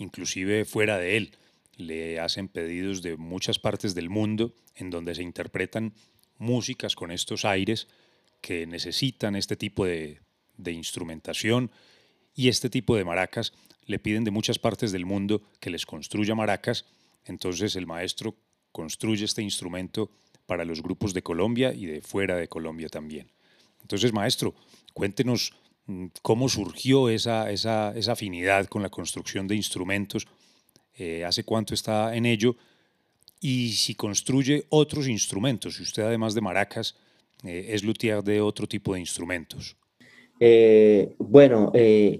inclusive 0.00 0.64
fuera 0.64 0.98
de 0.98 1.16
él. 1.16 1.36
Le 1.76 2.18
hacen 2.18 2.48
pedidos 2.48 3.02
de 3.02 3.16
muchas 3.16 3.58
partes 3.58 3.94
del 3.94 4.10
mundo 4.10 4.54
en 4.74 4.90
donde 4.90 5.14
se 5.14 5.22
interpretan 5.22 5.94
músicas 6.38 6.96
con 6.96 7.10
estos 7.10 7.44
aires 7.44 7.86
que 8.40 8.66
necesitan 8.66 9.36
este 9.36 9.56
tipo 9.56 9.84
de, 9.84 10.20
instrumentación 10.66 11.70
y 12.34 12.48
este 12.48 12.68
tipo 12.70 12.96
de 12.96 13.04
maracas 13.04 13.52
le 13.86 13.98
piden 13.98 14.24
de 14.24 14.30
muchas 14.30 14.58
partes 14.58 14.92
del 14.92 15.06
mundo 15.06 15.42
que 15.58 15.70
les 15.70 15.86
construya 15.86 16.34
maracas. 16.34 16.86
Entonces 17.24 17.76
el 17.76 17.86
maestro 17.86 18.36
construye 18.72 19.24
este 19.24 19.42
instrumento 19.42 20.10
para 20.46 20.64
los 20.64 20.82
grupos 20.82 21.14
de 21.14 21.22
Colombia 21.22 21.72
y 21.72 21.86
de 21.86 22.00
fuera 22.00 22.36
de 22.36 22.48
Colombia 22.48 22.88
también. 22.88 23.30
Entonces, 23.82 24.12
maestro, 24.12 24.54
cuéntenos 24.92 25.52
Mm, 25.90 26.06
cómo 26.22 26.48
surgió 26.48 27.08
esa, 27.08 27.50
esa, 27.50 27.92
esa, 27.96 28.12
afinidad 28.12 28.66
con 28.66 28.80
la 28.80 28.90
construcción 28.90 29.48
de 29.48 29.56
instrumentos, 29.56 30.28
eh, 30.94 31.24
hace 31.24 31.42
cuánto 31.42 31.74
está 31.74 32.14
en 32.14 32.26
ello 32.26 32.56
y 33.40 33.72
si 33.72 33.96
construye 33.96 34.66
otros 34.68 35.08
instrumentos, 35.08 35.76
si 35.76 35.82
usted 35.82 36.04
además 36.04 36.34
de 36.34 36.42
maracas 36.42 36.94
eh, 37.42 37.70
es 37.70 37.82
luthier 37.82 38.22
de 38.22 38.40
otro 38.40 38.68
tipo 38.68 38.94
de 38.94 39.00
instrumentos. 39.00 39.76
Eh, 40.42 41.14
bueno, 41.18 41.70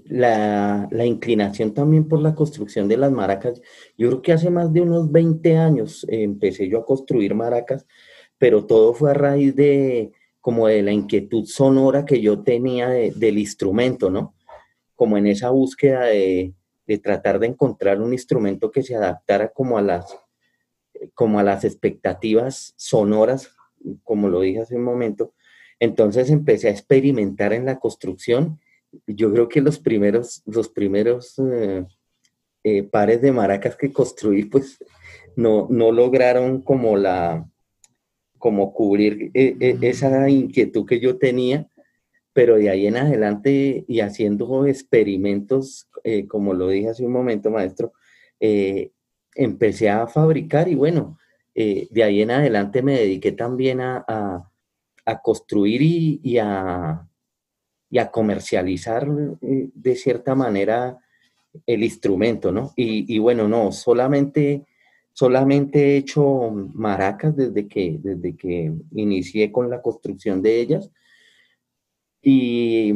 la, 0.04 0.86
la, 0.90 1.06
inclinación 1.06 1.72
también 1.72 2.06
por 2.06 2.20
la 2.20 2.34
construcción 2.34 2.86
de 2.86 2.98
las 2.98 3.10
maracas, 3.10 3.62
yo 3.96 4.08
creo 4.08 4.22
que 4.22 4.32
hace 4.32 4.50
más 4.50 4.72
de 4.74 4.82
unos 4.82 5.10
20 5.10 5.56
años 5.56 6.06
empecé 6.08 6.68
yo 6.68 6.80
a 6.80 6.84
construir 6.84 7.34
maracas, 7.34 7.86
pero 8.36 8.66
todo 8.66 8.92
fue 8.92 9.10
a 9.10 9.14
raíz 9.14 9.56
de, 9.56 10.12
como 10.40 10.66
de 10.66 10.82
la 10.82 10.92
inquietud 10.92 11.44
sonora 11.44 12.04
que 12.04 12.20
yo 12.20 12.42
tenía 12.42 12.88
del 12.88 13.38
instrumento, 13.38 14.10
¿no? 14.10 14.34
Como 14.94 15.18
en 15.18 15.26
esa 15.26 15.50
búsqueda 15.50 16.04
de, 16.06 16.54
tratar 17.02 17.38
de 17.38 17.46
encontrar 17.46 18.00
un 18.00 18.12
instrumento 18.12 18.70
que 18.70 18.82
se 18.82 18.96
adaptara 18.96 19.52
como 19.52 19.78
a 19.78 19.82
las, 19.82 20.18
como 21.14 21.38
a 21.38 21.44
las 21.44 21.64
expectativas 21.64 22.74
sonoras, 22.76 23.54
como 24.02 24.28
lo 24.28 24.40
dije 24.40 24.62
hace 24.62 24.76
un 24.76 24.84
momento. 24.84 25.34
Entonces 25.80 26.30
empecé 26.30 26.68
a 26.68 26.72
experimentar 26.72 27.54
en 27.54 27.64
la 27.64 27.78
construcción. 27.78 28.60
Yo 29.06 29.32
creo 29.32 29.48
que 29.48 29.62
los 29.62 29.78
primeros, 29.78 30.42
los 30.44 30.68
primeros 30.68 31.38
eh, 31.38 31.86
eh, 32.62 32.82
pares 32.82 33.22
de 33.22 33.32
maracas 33.32 33.76
que 33.76 33.90
construí, 33.90 34.44
pues 34.44 34.78
no, 35.36 35.66
no 35.70 35.90
lograron 35.90 36.60
como 36.60 36.98
la, 36.98 37.48
como 38.38 38.74
cubrir 38.74 39.30
eh, 39.32 39.78
esa 39.80 40.28
inquietud 40.28 40.84
que 40.84 41.00
yo 41.00 41.16
tenía, 41.16 41.66
pero 42.34 42.56
de 42.56 42.68
ahí 42.68 42.86
en 42.86 42.98
adelante 42.98 43.84
y 43.88 44.00
haciendo 44.00 44.66
experimentos, 44.66 45.88
como 46.28 46.54
lo 46.54 46.68
dije 46.68 46.90
hace 46.90 47.04
un 47.04 47.12
momento, 47.12 47.50
maestro, 47.50 47.92
empecé 49.34 49.88
a 49.90 50.06
fabricar 50.06 50.68
y 50.68 50.74
bueno, 50.74 51.18
de 51.54 52.04
ahí 52.04 52.22
en 52.22 52.30
adelante 52.30 52.82
me 52.82 52.98
dediqué 52.98 53.32
también 53.32 53.80
a, 53.80 54.04
a, 54.06 54.49
construir 55.18 55.82
y, 55.82 56.38
a, 56.38 57.08
y, 57.90 57.98
a, 57.98 58.10
comercializar 58.10 59.08
de 59.40 59.96
cierta 59.96 60.34
manera 60.34 60.98
el 61.66 61.82
instrumento, 61.82 62.52
¿no? 62.52 62.72
Y, 62.76 63.12
y 63.12 63.18
bueno, 63.18 63.48
no, 63.48 63.72
solamente 63.72 64.66
Solamente 65.12 65.78
he 65.78 65.96
hecho 65.96 66.50
maracas 66.72 67.36
desde 67.36 67.66
que, 67.68 67.98
desde 68.00 68.36
que 68.36 68.72
inicié 68.92 69.50
con 69.50 69.68
la 69.68 69.82
construcción 69.82 70.40
de 70.40 70.60
ellas. 70.60 70.90
Y, 72.22 72.92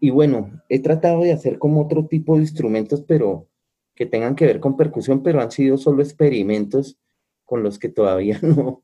y, 0.00 0.10
bueno, 0.10 0.50
he 0.68 0.80
tratado 0.80 1.22
de 1.22 1.32
hacer 1.32 1.58
como 1.58 1.82
otro 1.82 2.06
tipo 2.06 2.34
de 2.36 2.42
instrumentos, 2.42 3.02
pero 3.02 3.46
que 3.94 4.06
tengan 4.06 4.34
que 4.34 4.46
ver 4.46 4.58
con 4.58 4.76
percusión, 4.76 5.22
pero 5.22 5.40
han 5.40 5.50
sido 5.50 5.76
solo 5.76 6.02
experimentos 6.02 6.98
con 7.44 7.62
los 7.62 7.78
que 7.78 7.88
todavía 7.88 8.38
no, 8.42 8.82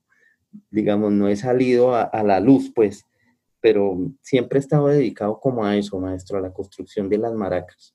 digamos, 0.70 1.12
no 1.12 1.28
he 1.28 1.36
salido 1.36 1.94
a, 1.94 2.22
la 2.22 2.40
luz, 2.40 2.72
pues, 2.74 3.04
pero 3.60 3.96
siempre 4.22 4.58
he 4.58 4.60
estado 4.60 4.88
dedicado 4.88 5.40
como 5.40 5.64
a 5.64 5.76
eso, 5.76 5.98
maestro, 5.98 6.38
a 6.38 6.40
la 6.40 6.52
construcción 6.52 7.08
de 7.08 7.18
las 7.18 7.34
maracas. 7.34 7.94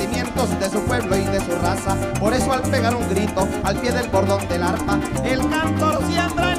de 0.49 0.69
su 0.69 0.81
pueblo 0.85 1.15
y 1.15 1.23
de 1.25 1.39
su 1.39 1.51
raza. 1.61 1.95
Por 2.19 2.33
eso 2.33 2.51
al 2.51 2.61
pegar 2.63 2.95
un 2.95 3.07
grito 3.09 3.47
al 3.63 3.77
pie 3.77 3.91
del 3.91 4.09
cordón 4.09 4.47
del 4.47 4.63
arpa, 4.63 4.99
el 5.23 5.39
cantor 5.49 6.03
siembra 6.07 6.50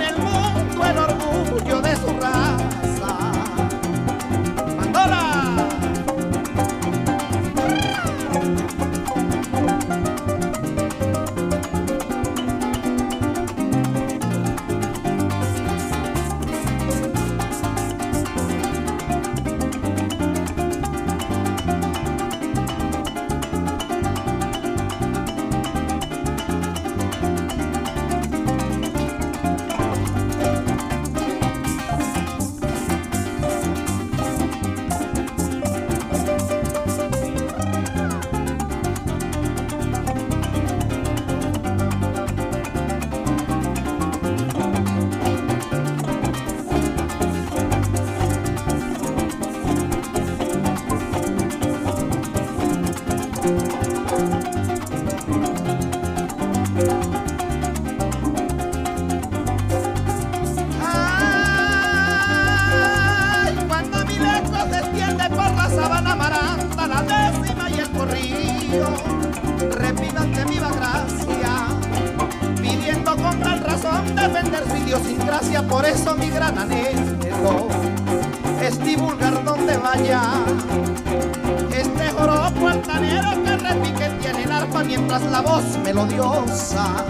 mientras 84.85 85.23
la 85.23 85.41
voz 85.41 85.65
melodiosa 85.85 87.05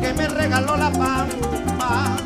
que 0.00 0.12
me 0.12 0.28
regaló 0.28 0.76
la 0.76 0.90
pampa 0.90 2.16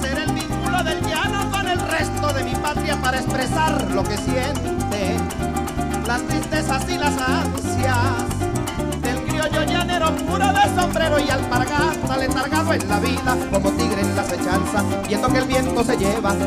será 0.00 0.24
el 0.24 0.32
vínculo 0.32 0.82
del 0.82 1.00
llano 1.02 1.50
con 1.50 1.66
el 1.68 1.80
resto 1.80 2.32
de 2.32 2.44
mi 2.44 2.54
patria 2.56 2.96
para 2.96 3.18
expresar 3.18 3.90
lo 3.90 4.02
que 4.02 4.16
siente, 4.16 5.16
las 6.06 6.22
tristezas 6.22 6.88
y 6.88 6.98
las 6.98 7.16
ansias 7.18 8.11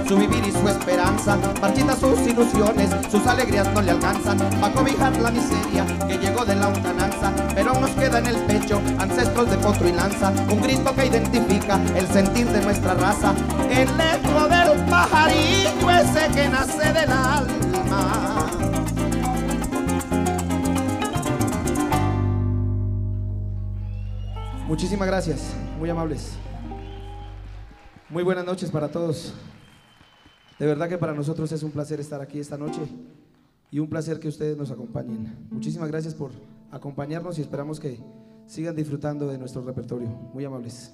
su 0.08 0.18
vivir 0.18 0.44
y 0.46 0.52
su 0.52 0.68
esperanza. 0.68 1.38
Marchita 1.62 1.96
sus 1.96 2.20
ilusiones, 2.22 2.90
sus 3.10 3.26
alegrías 3.26 3.68
no 3.74 3.82
le 3.82 3.92
alcanzan. 3.92 4.38
Va 4.62 4.68
a 4.68 4.72
cobijar 4.72 5.16
la 5.18 5.32
miseria 5.32 5.86
que 6.08 6.18
llegó 6.18 6.46
de 6.46 6.56
la 6.56 6.68
untananza. 6.68 7.32
Pero 7.54 7.74
nos 7.74 7.90
queda 7.92 8.20
en 8.20 8.28
el 8.28 8.36
pecho 8.46 8.82
ancestros 9.00 9.50
de 9.50 9.58
potro 9.58 9.88
y 9.88 9.94
lanza. 9.94 10.32
Un 10.52 10.62
grito 10.62 10.94
que 10.96 11.08
identifica 11.08 11.80
el 11.96 12.08
sentir 12.08 12.48
de 12.50 12.62
nuestra 12.62 12.94
raza. 12.94 13.34
El 13.70 13.90
eco 13.90 14.48
del 14.48 14.86
pajarillo 14.90 15.90
ese 15.90 16.28
que 16.34 16.50
nace 16.50 16.94
del 16.94 17.12
alma. 17.12 18.45
Muchísimas 24.76 25.08
gracias, 25.08 25.54
muy 25.80 25.90
amables. 25.90 26.34
Muy 28.10 28.24
buenas 28.24 28.46
noches 28.46 28.70
para 28.70 28.90
todos. 28.90 29.34
De 30.60 30.66
verdad 30.66 30.90
que 30.90 30.98
para 30.98 31.14
nosotros 31.14 31.50
es 31.54 31.64
un 31.64 31.72
placer 31.72 32.02
estar 32.02 32.20
aquí 32.20 32.42
esta 32.42 32.58
noche 32.58 32.82
y 33.72 33.80
un 33.80 33.88
placer 33.88 34.20
que 34.20 34.28
ustedes 34.28 34.58
nos 34.58 34.72
acompañen. 34.72 35.48
Muchísimas 35.50 35.88
gracias 35.88 36.14
por 36.14 36.32
acompañarnos 36.72 37.40
y 37.40 37.42
esperamos 37.42 37.80
que 37.80 38.02
sigan 38.48 38.76
disfrutando 38.76 39.30
de 39.30 39.38
nuestro 39.38 39.62
repertorio. 39.62 40.10
Muy 40.34 40.44
amables. 40.44 40.92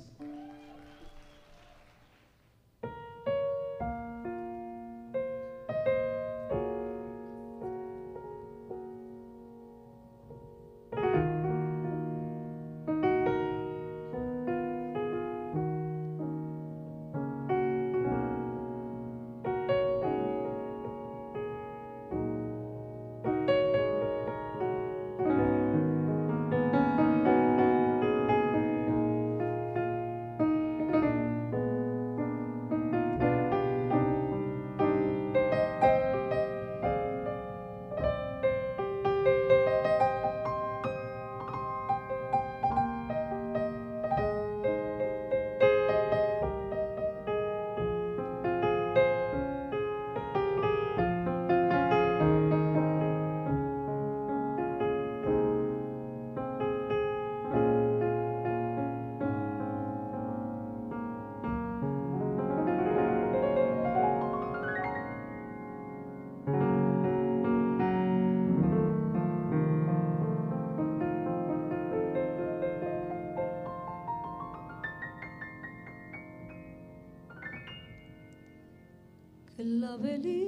Clavelito 80.01 80.41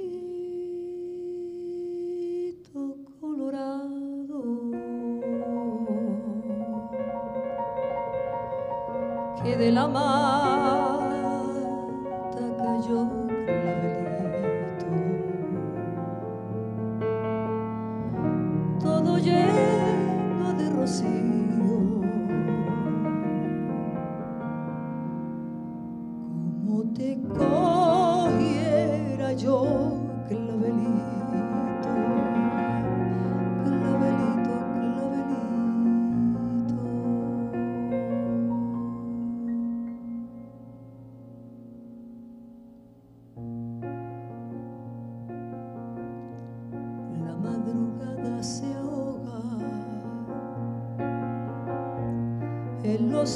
colorado. 3.20 4.42
Que 9.42 9.56
de 9.56 9.70
la 9.70 9.86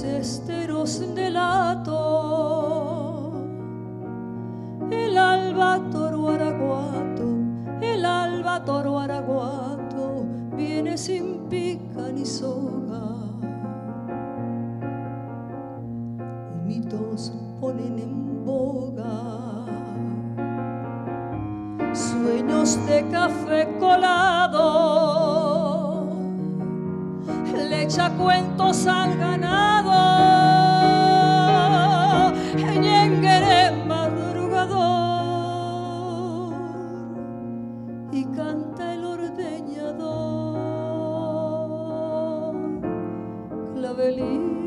en 0.04 0.57
believe. 43.98 44.57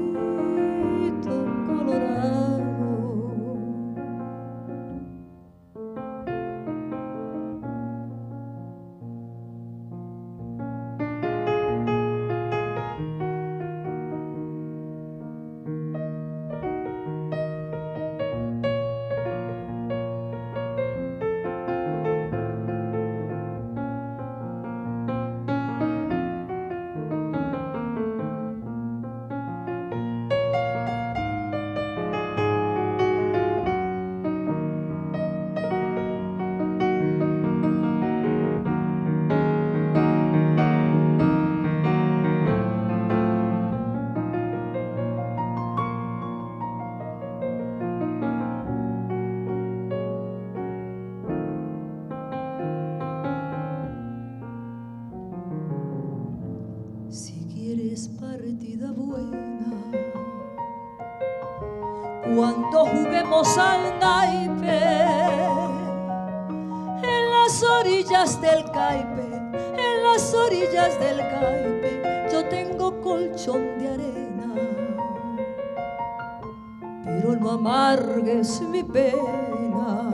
Pero 77.12 77.36
no 77.36 77.52
amargues 77.52 78.62
mi 78.62 78.84
pena 78.84 80.12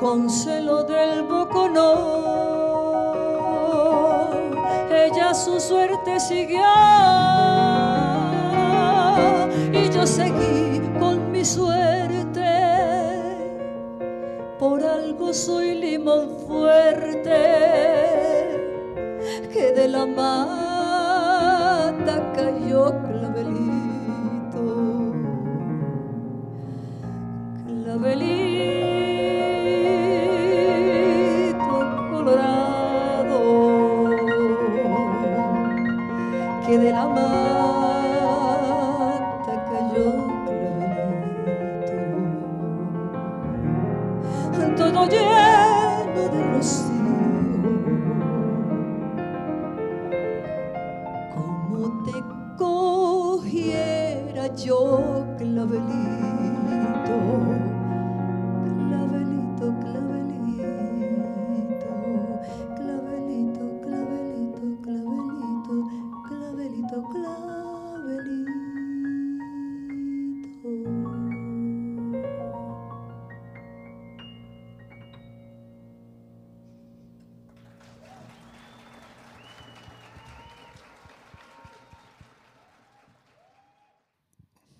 con 0.00 0.28
celo 0.28 0.82
del 0.82 1.22
boconón. 1.22 2.22
Ella 4.90 5.32
su 5.32 5.60
suerte 5.60 6.18
siguió 6.18 6.64
y 9.72 9.90
yo 9.90 10.06
seguí 10.06 10.80
con 10.98 11.30
mi 11.30 11.44
suerte. 11.44 12.50
Por 14.58 14.84
algo 14.84 15.32
soy 15.32 15.76
limón 15.76 16.36
fuerte 16.46 17.40
que 19.52 19.72
de 19.72 19.86
la 19.88 20.04
mata 20.06 21.52
cayó 22.34 23.11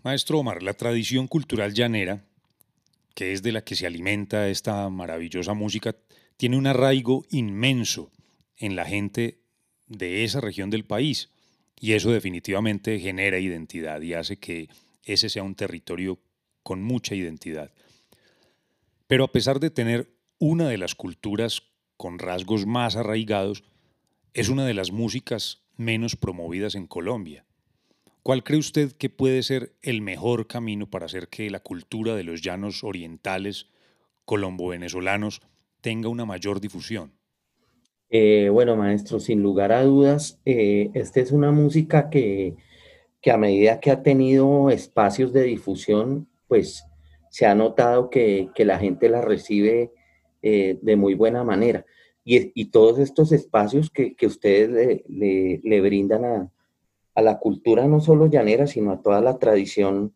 Maestro 0.04 0.40
Omar, 0.40 0.64
la 0.64 0.74
tradición 0.74 1.28
cultural 1.28 1.74
llanera, 1.74 2.24
que 3.14 3.32
es 3.32 3.42
de 3.42 3.52
la 3.52 3.62
que 3.62 3.76
se 3.76 3.86
alimenta 3.86 4.48
esta 4.48 4.88
maravillosa 4.90 5.54
música, 5.54 5.94
tiene 6.36 6.56
un 6.56 6.66
arraigo 6.66 7.24
inmenso 7.30 8.10
en 8.56 8.74
la 8.74 8.84
gente 8.84 9.38
de 9.86 10.24
esa 10.24 10.40
región 10.40 10.70
del 10.70 10.84
país 10.84 11.30
y 11.78 11.92
eso 11.92 12.10
definitivamente 12.10 12.98
genera 12.98 13.38
identidad 13.38 14.00
y 14.00 14.14
hace 14.14 14.38
que 14.38 14.68
ese 15.04 15.28
sea 15.28 15.44
un 15.44 15.54
territorio 15.54 16.18
con 16.64 16.82
mucha 16.82 17.14
identidad. 17.14 17.70
Pero 19.06 19.22
a 19.22 19.30
pesar 19.30 19.60
de 19.60 19.70
tener 19.70 20.10
una 20.40 20.68
de 20.68 20.78
las 20.78 20.96
culturas 20.96 21.62
con 21.96 22.18
rasgos 22.18 22.66
más 22.66 22.96
arraigados, 22.96 23.62
es 24.34 24.48
una 24.48 24.66
de 24.66 24.74
las 24.74 24.90
músicas 24.90 25.62
menos 25.76 26.16
promovidas 26.16 26.74
en 26.74 26.88
Colombia. 26.88 27.44
¿Cuál 28.22 28.44
cree 28.44 28.60
usted 28.60 28.92
que 28.92 29.10
puede 29.10 29.42
ser 29.42 29.72
el 29.82 30.00
mejor 30.00 30.46
camino 30.46 30.88
para 30.88 31.06
hacer 31.06 31.26
que 31.26 31.50
la 31.50 31.58
cultura 31.58 32.14
de 32.14 32.22
los 32.22 32.40
llanos 32.40 32.84
orientales 32.84 33.66
colombo-venezolanos 34.24 35.40
tenga 35.80 36.08
una 36.08 36.24
mayor 36.24 36.60
difusión? 36.60 37.14
Eh, 38.10 38.48
bueno, 38.48 38.76
maestro, 38.76 39.18
sin 39.18 39.42
lugar 39.42 39.72
a 39.72 39.82
dudas, 39.82 40.40
eh, 40.44 40.90
esta 40.94 41.18
es 41.18 41.32
una 41.32 41.50
música 41.50 42.10
que, 42.10 42.54
a 43.28 43.36
medida 43.36 43.80
que 43.80 43.90
ha 43.90 44.04
tenido 44.04 44.70
espacios 44.70 45.32
de 45.32 45.42
difusión, 45.42 46.28
pues 46.46 46.84
se 47.28 47.46
ha 47.46 47.56
notado 47.56 48.08
que, 48.08 48.50
la 48.58 48.78
gente 48.78 49.08
la 49.08 49.22
recibe 49.22 49.90
eh, 50.42 50.78
de 50.80 50.94
muy 50.94 51.14
buena 51.14 51.42
manera. 51.42 51.84
Y, 52.24 52.66
todos 52.66 53.00
estos 53.00 53.32
espacios 53.32 53.90
que, 53.90 54.14
ustedes 54.24 55.02
le 55.08 55.80
brindan 55.80 56.24
a, 56.24 56.51
a 57.14 57.22
la 57.22 57.38
cultura 57.38 57.86
no 57.86 58.00
solo 58.00 58.26
llanera, 58.26 58.66
sino 58.66 58.92
a 58.92 59.02
toda 59.02 59.20
la 59.20 59.38
tradición 59.38 60.14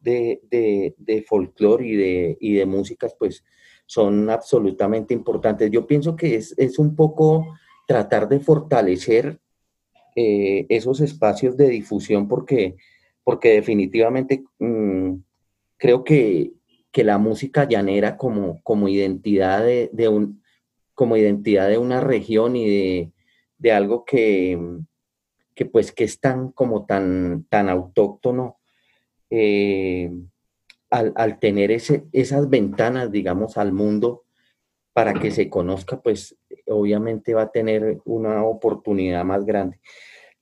de, 0.00 0.40
de, 0.98 1.22
folclore 1.22 1.86
y 1.86 1.96
de, 1.96 2.38
y 2.40 2.54
de 2.54 2.66
músicas, 2.66 3.14
pues 3.18 3.44
son 3.86 4.30
absolutamente 4.30 5.14
importantes. 5.14 5.70
Yo 5.70 5.86
pienso 5.86 6.14
que 6.14 6.36
es, 6.36 6.78
un 6.78 6.94
poco 6.94 7.56
tratar 7.86 8.28
de 8.28 8.40
fortalecer 8.40 9.40
eh, 10.14 10.66
esos 10.68 11.00
espacios 11.00 11.56
de 11.56 11.68
difusión 11.68 12.28
porque, 12.28 12.76
porque 13.24 13.50
definitivamente 13.50 14.44
mm, 14.58 15.14
creo 15.76 16.04
que, 16.04 16.52
la 16.94 17.18
música 17.18 17.68
llanera 17.68 18.16
como, 18.16 18.62
como, 18.62 18.88
identidad 18.88 19.62
de, 19.62 20.08
un, 20.08 20.42
como 20.94 21.18
identidad 21.18 21.68
de 21.68 21.76
una 21.76 22.00
región 22.00 22.56
y 22.56 23.12
de 23.58 23.72
algo 23.72 24.06
que, 24.06 24.58
que 25.56 25.64
pues 25.64 25.90
que 25.90 26.04
es 26.04 26.20
tan 26.20 26.52
como 26.52 26.84
tan, 26.84 27.46
tan 27.48 27.68
autóctono 27.70 28.58
eh, 29.30 30.12
al, 30.90 31.38
tener 31.40 31.72
ese, 31.72 32.04
esas 32.12 32.48
ventanas, 32.48 33.10
digamos, 33.10 33.56
al 33.56 33.72
mundo 33.72 34.24
para 34.92 35.14
que 35.14 35.30
se 35.30 35.50
conozca, 35.50 36.00
pues 36.00 36.38
obviamente 36.66 37.34
va 37.34 37.42
a 37.42 37.50
tener 37.50 38.00
una 38.04 38.44
oportunidad 38.44 39.24
más 39.24 39.44
grande. 39.44 39.80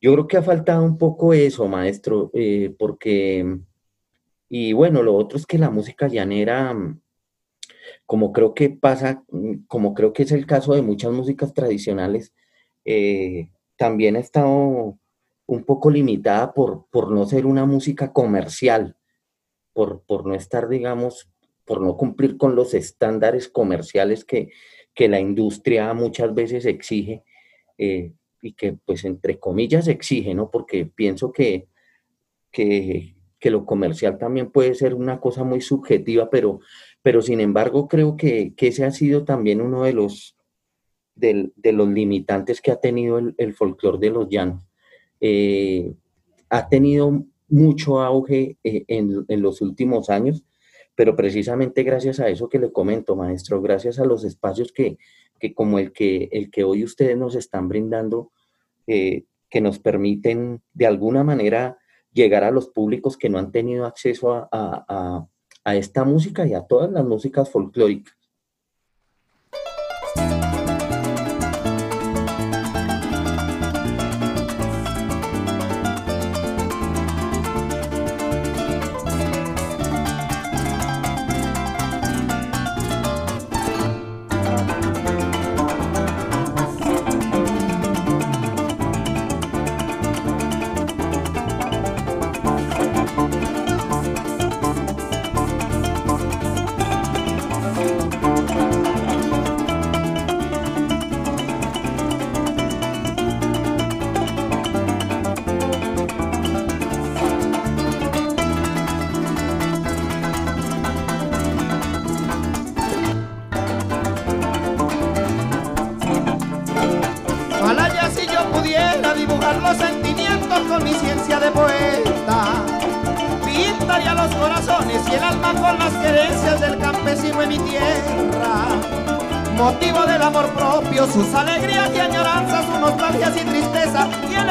Yo 0.01 0.13
creo 0.13 0.29
que 0.29 0.37
ha 0.37 0.43
faltado 0.43 0.85
un 0.85 0.99
poco 0.99 1.33
eso, 1.33 1.67
maestro, 1.67 2.31
eh, 2.35 2.75
porque, 2.79 3.59
y 4.49 4.73
bueno, 4.73 5.03
lo 5.03 5.15
otro 5.15 5.39
es 5.39 5.47
que 5.47 5.59
la 5.59 5.71
música 5.71 6.09
llanera, 6.09 6.77
como 8.05 8.33
creo 8.33 8.53
que 8.53 8.71
pasa, 8.71 9.25
como 9.67 9.95
creo 9.95 10.13
que 10.13 10.25
es 10.25 10.33
el 10.33 10.47
caso 10.47 10.75
de 10.75 10.83
muchas 10.83 11.13
músicas 11.13 11.55
tradicionales, 11.55 12.35
eh, 12.85 13.51
también 13.77 14.17
ha 14.17 14.21
estado 14.21 14.99
un 15.47 15.65
poco 15.65 15.91
limitada 15.91 16.53
por, 16.55 16.87
por 16.91 17.11
no 17.11 17.27
ser 17.27 17.47
una 17.47 17.67
música 17.67 18.13
comercial, 18.13 18.97
por, 19.73 20.03
por 20.03 20.27
no 20.27 20.35
estar, 20.35 20.69
digamos, 20.69 21.31
por 21.65 21.81
no 21.81 21.97
cumplir 21.97 22.37
con 22.37 22.55
los 22.55 22.75
estándares 22.75 23.49
comerciales 23.49 24.25
que, 24.25 24.51
que 24.95 25.09
la 25.09 25.21
industria 25.21 25.93
muchas 25.93 26.35
veces 26.35 26.65
exige 26.67 27.25
eh, 27.79 28.13
y 28.41 28.53
que 28.53 28.75
pues 28.85 29.05
entre 29.05 29.39
comillas 29.39 29.89
exige, 29.89 30.35
¿no? 30.35 30.51
Porque 30.51 30.87
pienso 30.87 31.33
que, 31.33 31.69
que, 32.51 33.15
lo 33.51 33.67
comercial 33.67 34.17
también 34.17 34.51
puede 34.51 34.75
ser 34.75 34.95
una 34.95 35.21
cosa 35.21 35.45
muy 35.45 35.61
subjetiva, 35.61 36.31
pero, 36.31 36.61
pero 37.03 37.21
sin 37.21 37.41
embargo 37.41 37.89
creo 37.89 38.17
que, 38.17 38.55
ese 38.57 38.87
ha 38.87 38.91
sido 38.91 39.25
también 39.25 39.61
uno 39.61 39.83
de 39.83 39.93
los, 39.93 40.35
de, 41.15 41.53
los 41.63 41.89
limitantes 41.89 42.63
que 42.63 42.71
ha 42.71 42.81
tenido 42.81 43.19
el, 43.19 43.35
el 43.37 43.53
folclore 43.53 43.99
de 43.99 44.11
los 44.11 44.29
llanos. 44.31 44.67
Eh, 45.21 45.95
ha 46.51 46.69
tenido 46.69 47.25
mucho 47.49 48.01
auge 48.01 48.59
eh, 48.65 48.85
en, 48.89 49.43
los 49.43 49.61
últimos 49.61 50.11
años, 50.11 50.45
pero 50.95 51.17
precisamente 51.17 51.83
gracias 51.83 52.21
a 52.21 52.29
eso 52.29 52.49
que 52.49 52.59
le 52.59 52.73
comento, 52.73 53.17
maestro, 53.17 53.61
gracias 53.61 53.99
a 53.99 54.05
los 54.05 54.25
espacios 54.25 54.73
que, 54.73 54.99
como 55.55 55.79
el 55.79 55.93
que, 55.93 56.29
el 56.33 56.51
que 56.51 56.65
hoy 56.65 56.85
ustedes 56.85 57.17
nos 57.17 57.35
están 57.35 57.69
brindando, 57.69 58.33
eh, 58.87 59.25
que 59.51 59.61
nos 59.61 59.79
permiten 59.79 60.63
de 60.73 60.87
alguna 60.87 61.25
manera 61.25 61.79
llegar 62.13 62.45
a 62.45 62.51
los 62.51 62.69
públicos 62.69 63.17
que 63.17 63.29
no 63.29 63.39
han 63.39 63.51
tenido 63.51 63.87
acceso 63.87 64.49
a 64.53 65.27
esta 65.75 66.05
música 66.05 66.47
y 66.47 66.55
a 66.55 66.63
todas 66.63 66.91
las 66.91 67.05
músicas 67.05 67.51
folclóricas. 67.51 68.24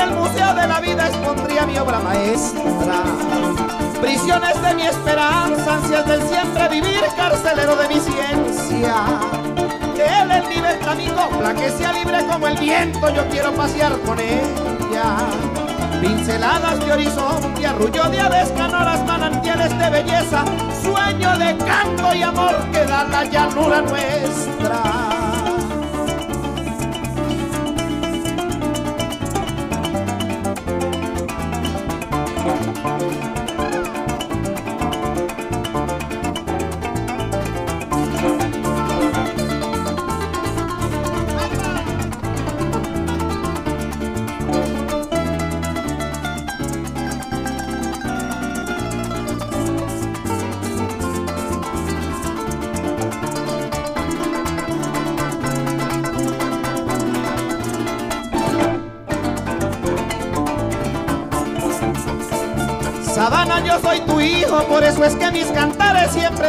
El 0.04 0.12
Museo 0.12 0.54
de 0.54 0.68
la 0.68 0.80
Vida 0.80 1.08
expondría 1.08 1.66
mi 1.66 1.78
obra 1.78 2.00
maestra. 2.00 3.04
Prisiones 4.02 4.62
de 4.62 4.76
mi 4.76 4.84
esperanza, 4.84 5.76
ansias 5.76 6.06
del 6.06 6.22
siempre 6.24 6.68
vivir, 6.70 7.02
carcelero 7.16 7.76
de 7.76 7.88
mi 7.88 8.00
ciencia. 8.00 8.96
Él 9.96 10.32
en 10.32 10.50
libertad 10.50 10.96
mi 10.98 11.08
copla, 11.08 11.54
que 11.54 11.70
sea 11.70 11.94
libre 11.94 12.26
como 12.26 12.48
el 12.48 12.58
viento, 12.58 13.10
yo 13.10 13.28
quiero 13.30 13.54
pasear 13.54 13.98
con 14.02 14.20
ella. 14.20 15.18
Pinceladas 16.02 16.80
de 16.86 16.92
horizonte, 16.92 17.66
arrullo 17.66 18.04
de 18.10 18.20
aves, 18.20 18.52
canoras, 18.58 19.06
manantiales 19.06 19.78
de 19.78 19.90
belleza, 19.90 20.44
sueño 20.82 21.38
de 21.38 21.58
canto 21.58 22.14
y 22.14 22.24
amor 22.24 22.56
que 22.72 22.84
da 22.86 23.06
la 23.06 23.24
llanura 23.24 23.82
nuestra. 23.82 25.03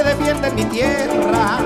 Defienden 0.04 0.54
mi 0.54 0.64
tierra. 0.66 1.58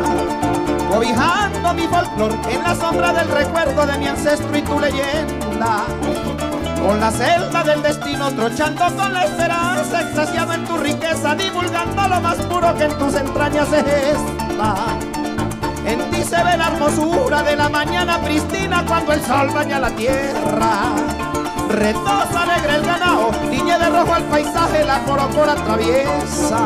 Cobijando 0.90 1.74
mi 1.74 1.86
folclor 1.86 2.32
en 2.48 2.62
la 2.62 2.74
sombra 2.74 3.12
del 3.12 3.28
recuerdo 3.28 3.86
de 3.86 3.98
mi 3.98 4.06
ancestro 4.06 4.56
y 4.56 4.62
tu 4.62 4.80
leyenda. 4.80 5.84
Con 6.80 7.00
la 7.00 7.10
celda 7.10 7.62
del 7.64 7.82
destino, 7.82 8.30
trochando 8.30 8.84
con 8.96 9.12
la 9.12 9.24
esperanza, 9.24 10.00
extasiado 10.00 10.54
en 10.54 10.64
tu 10.64 10.78
riqueza, 10.78 11.34
divulgando 11.34 12.08
lo 12.08 12.20
más 12.20 12.36
puro 12.36 12.74
que 12.76 12.84
en 12.84 12.98
tus 12.98 13.14
entrañas 13.14 13.68
se 13.68 13.82
gesta. 13.82 14.74
En 15.84 16.10
ti 16.10 16.22
se 16.22 16.42
ve 16.42 16.56
la 16.56 16.68
hermosura 16.68 17.42
de 17.42 17.56
la 17.56 17.68
mañana 17.68 18.18
pristina 18.20 18.84
cuando 18.86 19.12
el 19.12 19.22
sol 19.22 19.50
baña 19.52 19.80
la 19.80 19.90
tierra. 19.90 20.92
Retosa 21.68 22.42
alegre 22.42 22.76
el 22.76 22.82
ganado, 22.86 23.30
tiñe 23.50 23.78
de 23.78 23.90
rojo 23.90 24.16
el 24.16 24.24
paisaje, 24.24 24.84
la 24.84 25.00
corocora 25.00 25.52
atraviesa. 25.52 26.58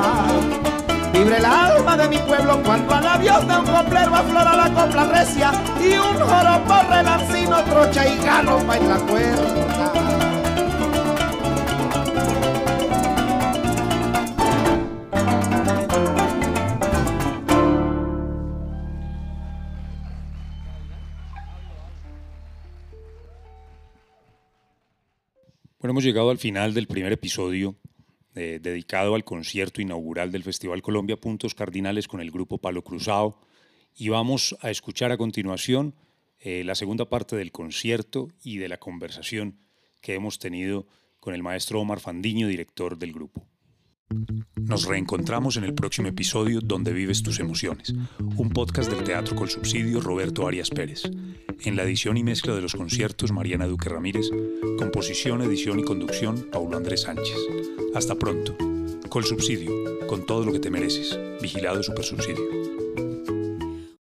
Vibre 1.13 1.37
el 1.37 1.45
alma 1.45 1.97
de 1.97 2.09
mi 2.09 2.17
pueblo 2.19 2.63
cuando 2.63 2.95
a 2.95 3.01
la 3.03 3.19
de 3.19 3.29
un 3.29 3.67
coplero 3.67 4.15
aflora 4.15 4.57
la 4.57 4.73
copla 4.73 5.05
recia 5.05 5.53
y 5.79 5.93
un 5.93 6.17
joropo 6.19 6.89
relancino 6.89 7.63
trocha 7.65 8.09
y 8.09 8.19
galopa 8.25 8.77
en 8.79 8.89
la 8.89 8.97
cuerda. 8.99 9.93
Bueno, 25.79 25.91
hemos 25.91 26.05
llegado 26.05 26.31
al 26.31 26.39
final 26.39 26.73
del 26.73 26.87
primer 26.87 27.13
episodio 27.13 27.77
eh, 28.35 28.59
dedicado 28.63 29.15
al 29.15 29.25
concierto 29.25 29.83
inaugural 29.83 30.33
del 30.33 30.43
Festival 30.43 30.83
Colombia 30.83 31.17
Puntos 31.17 31.55
Cardinales 31.55 32.09
con 32.09 32.21
el 32.21 32.31
grupo 32.31 32.59
Palo 32.59 32.83
Cruzado 32.83 33.39
y 33.95 34.09
vamos 34.09 34.57
a 34.61 34.71
escuchar 34.71 35.13
a 35.13 35.19
continuación 35.19 35.95
eh, 36.39 36.65
la 36.65 36.75
segunda 36.75 37.09
parte 37.09 37.37
del 37.37 37.53
concierto 37.53 38.31
y 38.43 38.59
de 38.59 38.69
la 38.69 38.79
conversación 38.79 39.59
que 40.01 40.15
hemos 40.15 40.39
tenido 40.39 40.87
con 41.21 41.35
el 41.35 41.43
maestro 41.43 41.81
Omar 41.81 42.01
Fandiño, 42.01 42.49
director 42.49 42.99
del 42.99 43.13
grupo. 43.13 43.47
Nos 44.57 44.87
reencontramos 44.87 45.57
en 45.57 45.65
el 45.65 45.75
próximo 45.75 46.09
episodio 46.09 46.61
Donde 46.61 46.93
vives 46.93 47.23
tus 47.23 47.41
emociones, 47.41 47.95
un 48.37 48.51
podcast 48.51 48.91
del 48.91 49.05
Teatro 49.05 49.37
Col 49.37 49.51
Subsidio 49.51 50.01
Roberto 50.01 50.47
Arias 50.47 50.71
Pérez. 50.71 51.03
En 51.61 51.77
la 51.77 51.85
edición 51.85 52.17
y 52.17 52.25
mezcla 52.25 52.55
de 52.55 52.63
los 52.63 52.75
conciertos 52.75 53.33
Mariana 53.33 53.67
Duque 53.67 53.89
Ramírez, 53.89 54.31
composición, 54.79 55.43
edición 55.43 55.81
y 55.81 55.85
conducción 55.85 56.49
Paulo 56.51 56.77
Andrés 56.77 57.03
Sánchez. 57.03 57.37
Hasta 57.95 58.15
pronto. 58.15 58.57
Col 59.09 59.25
Subsidio, 59.25 59.71
con 60.07 60.27
todo 60.27 60.45
lo 60.45 60.53
que 60.53 60.61
te 60.61 60.71
mereces. 60.71 61.19
Vigilado 61.41 61.83
Super 61.83 62.05
Subsidio. 62.05 62.82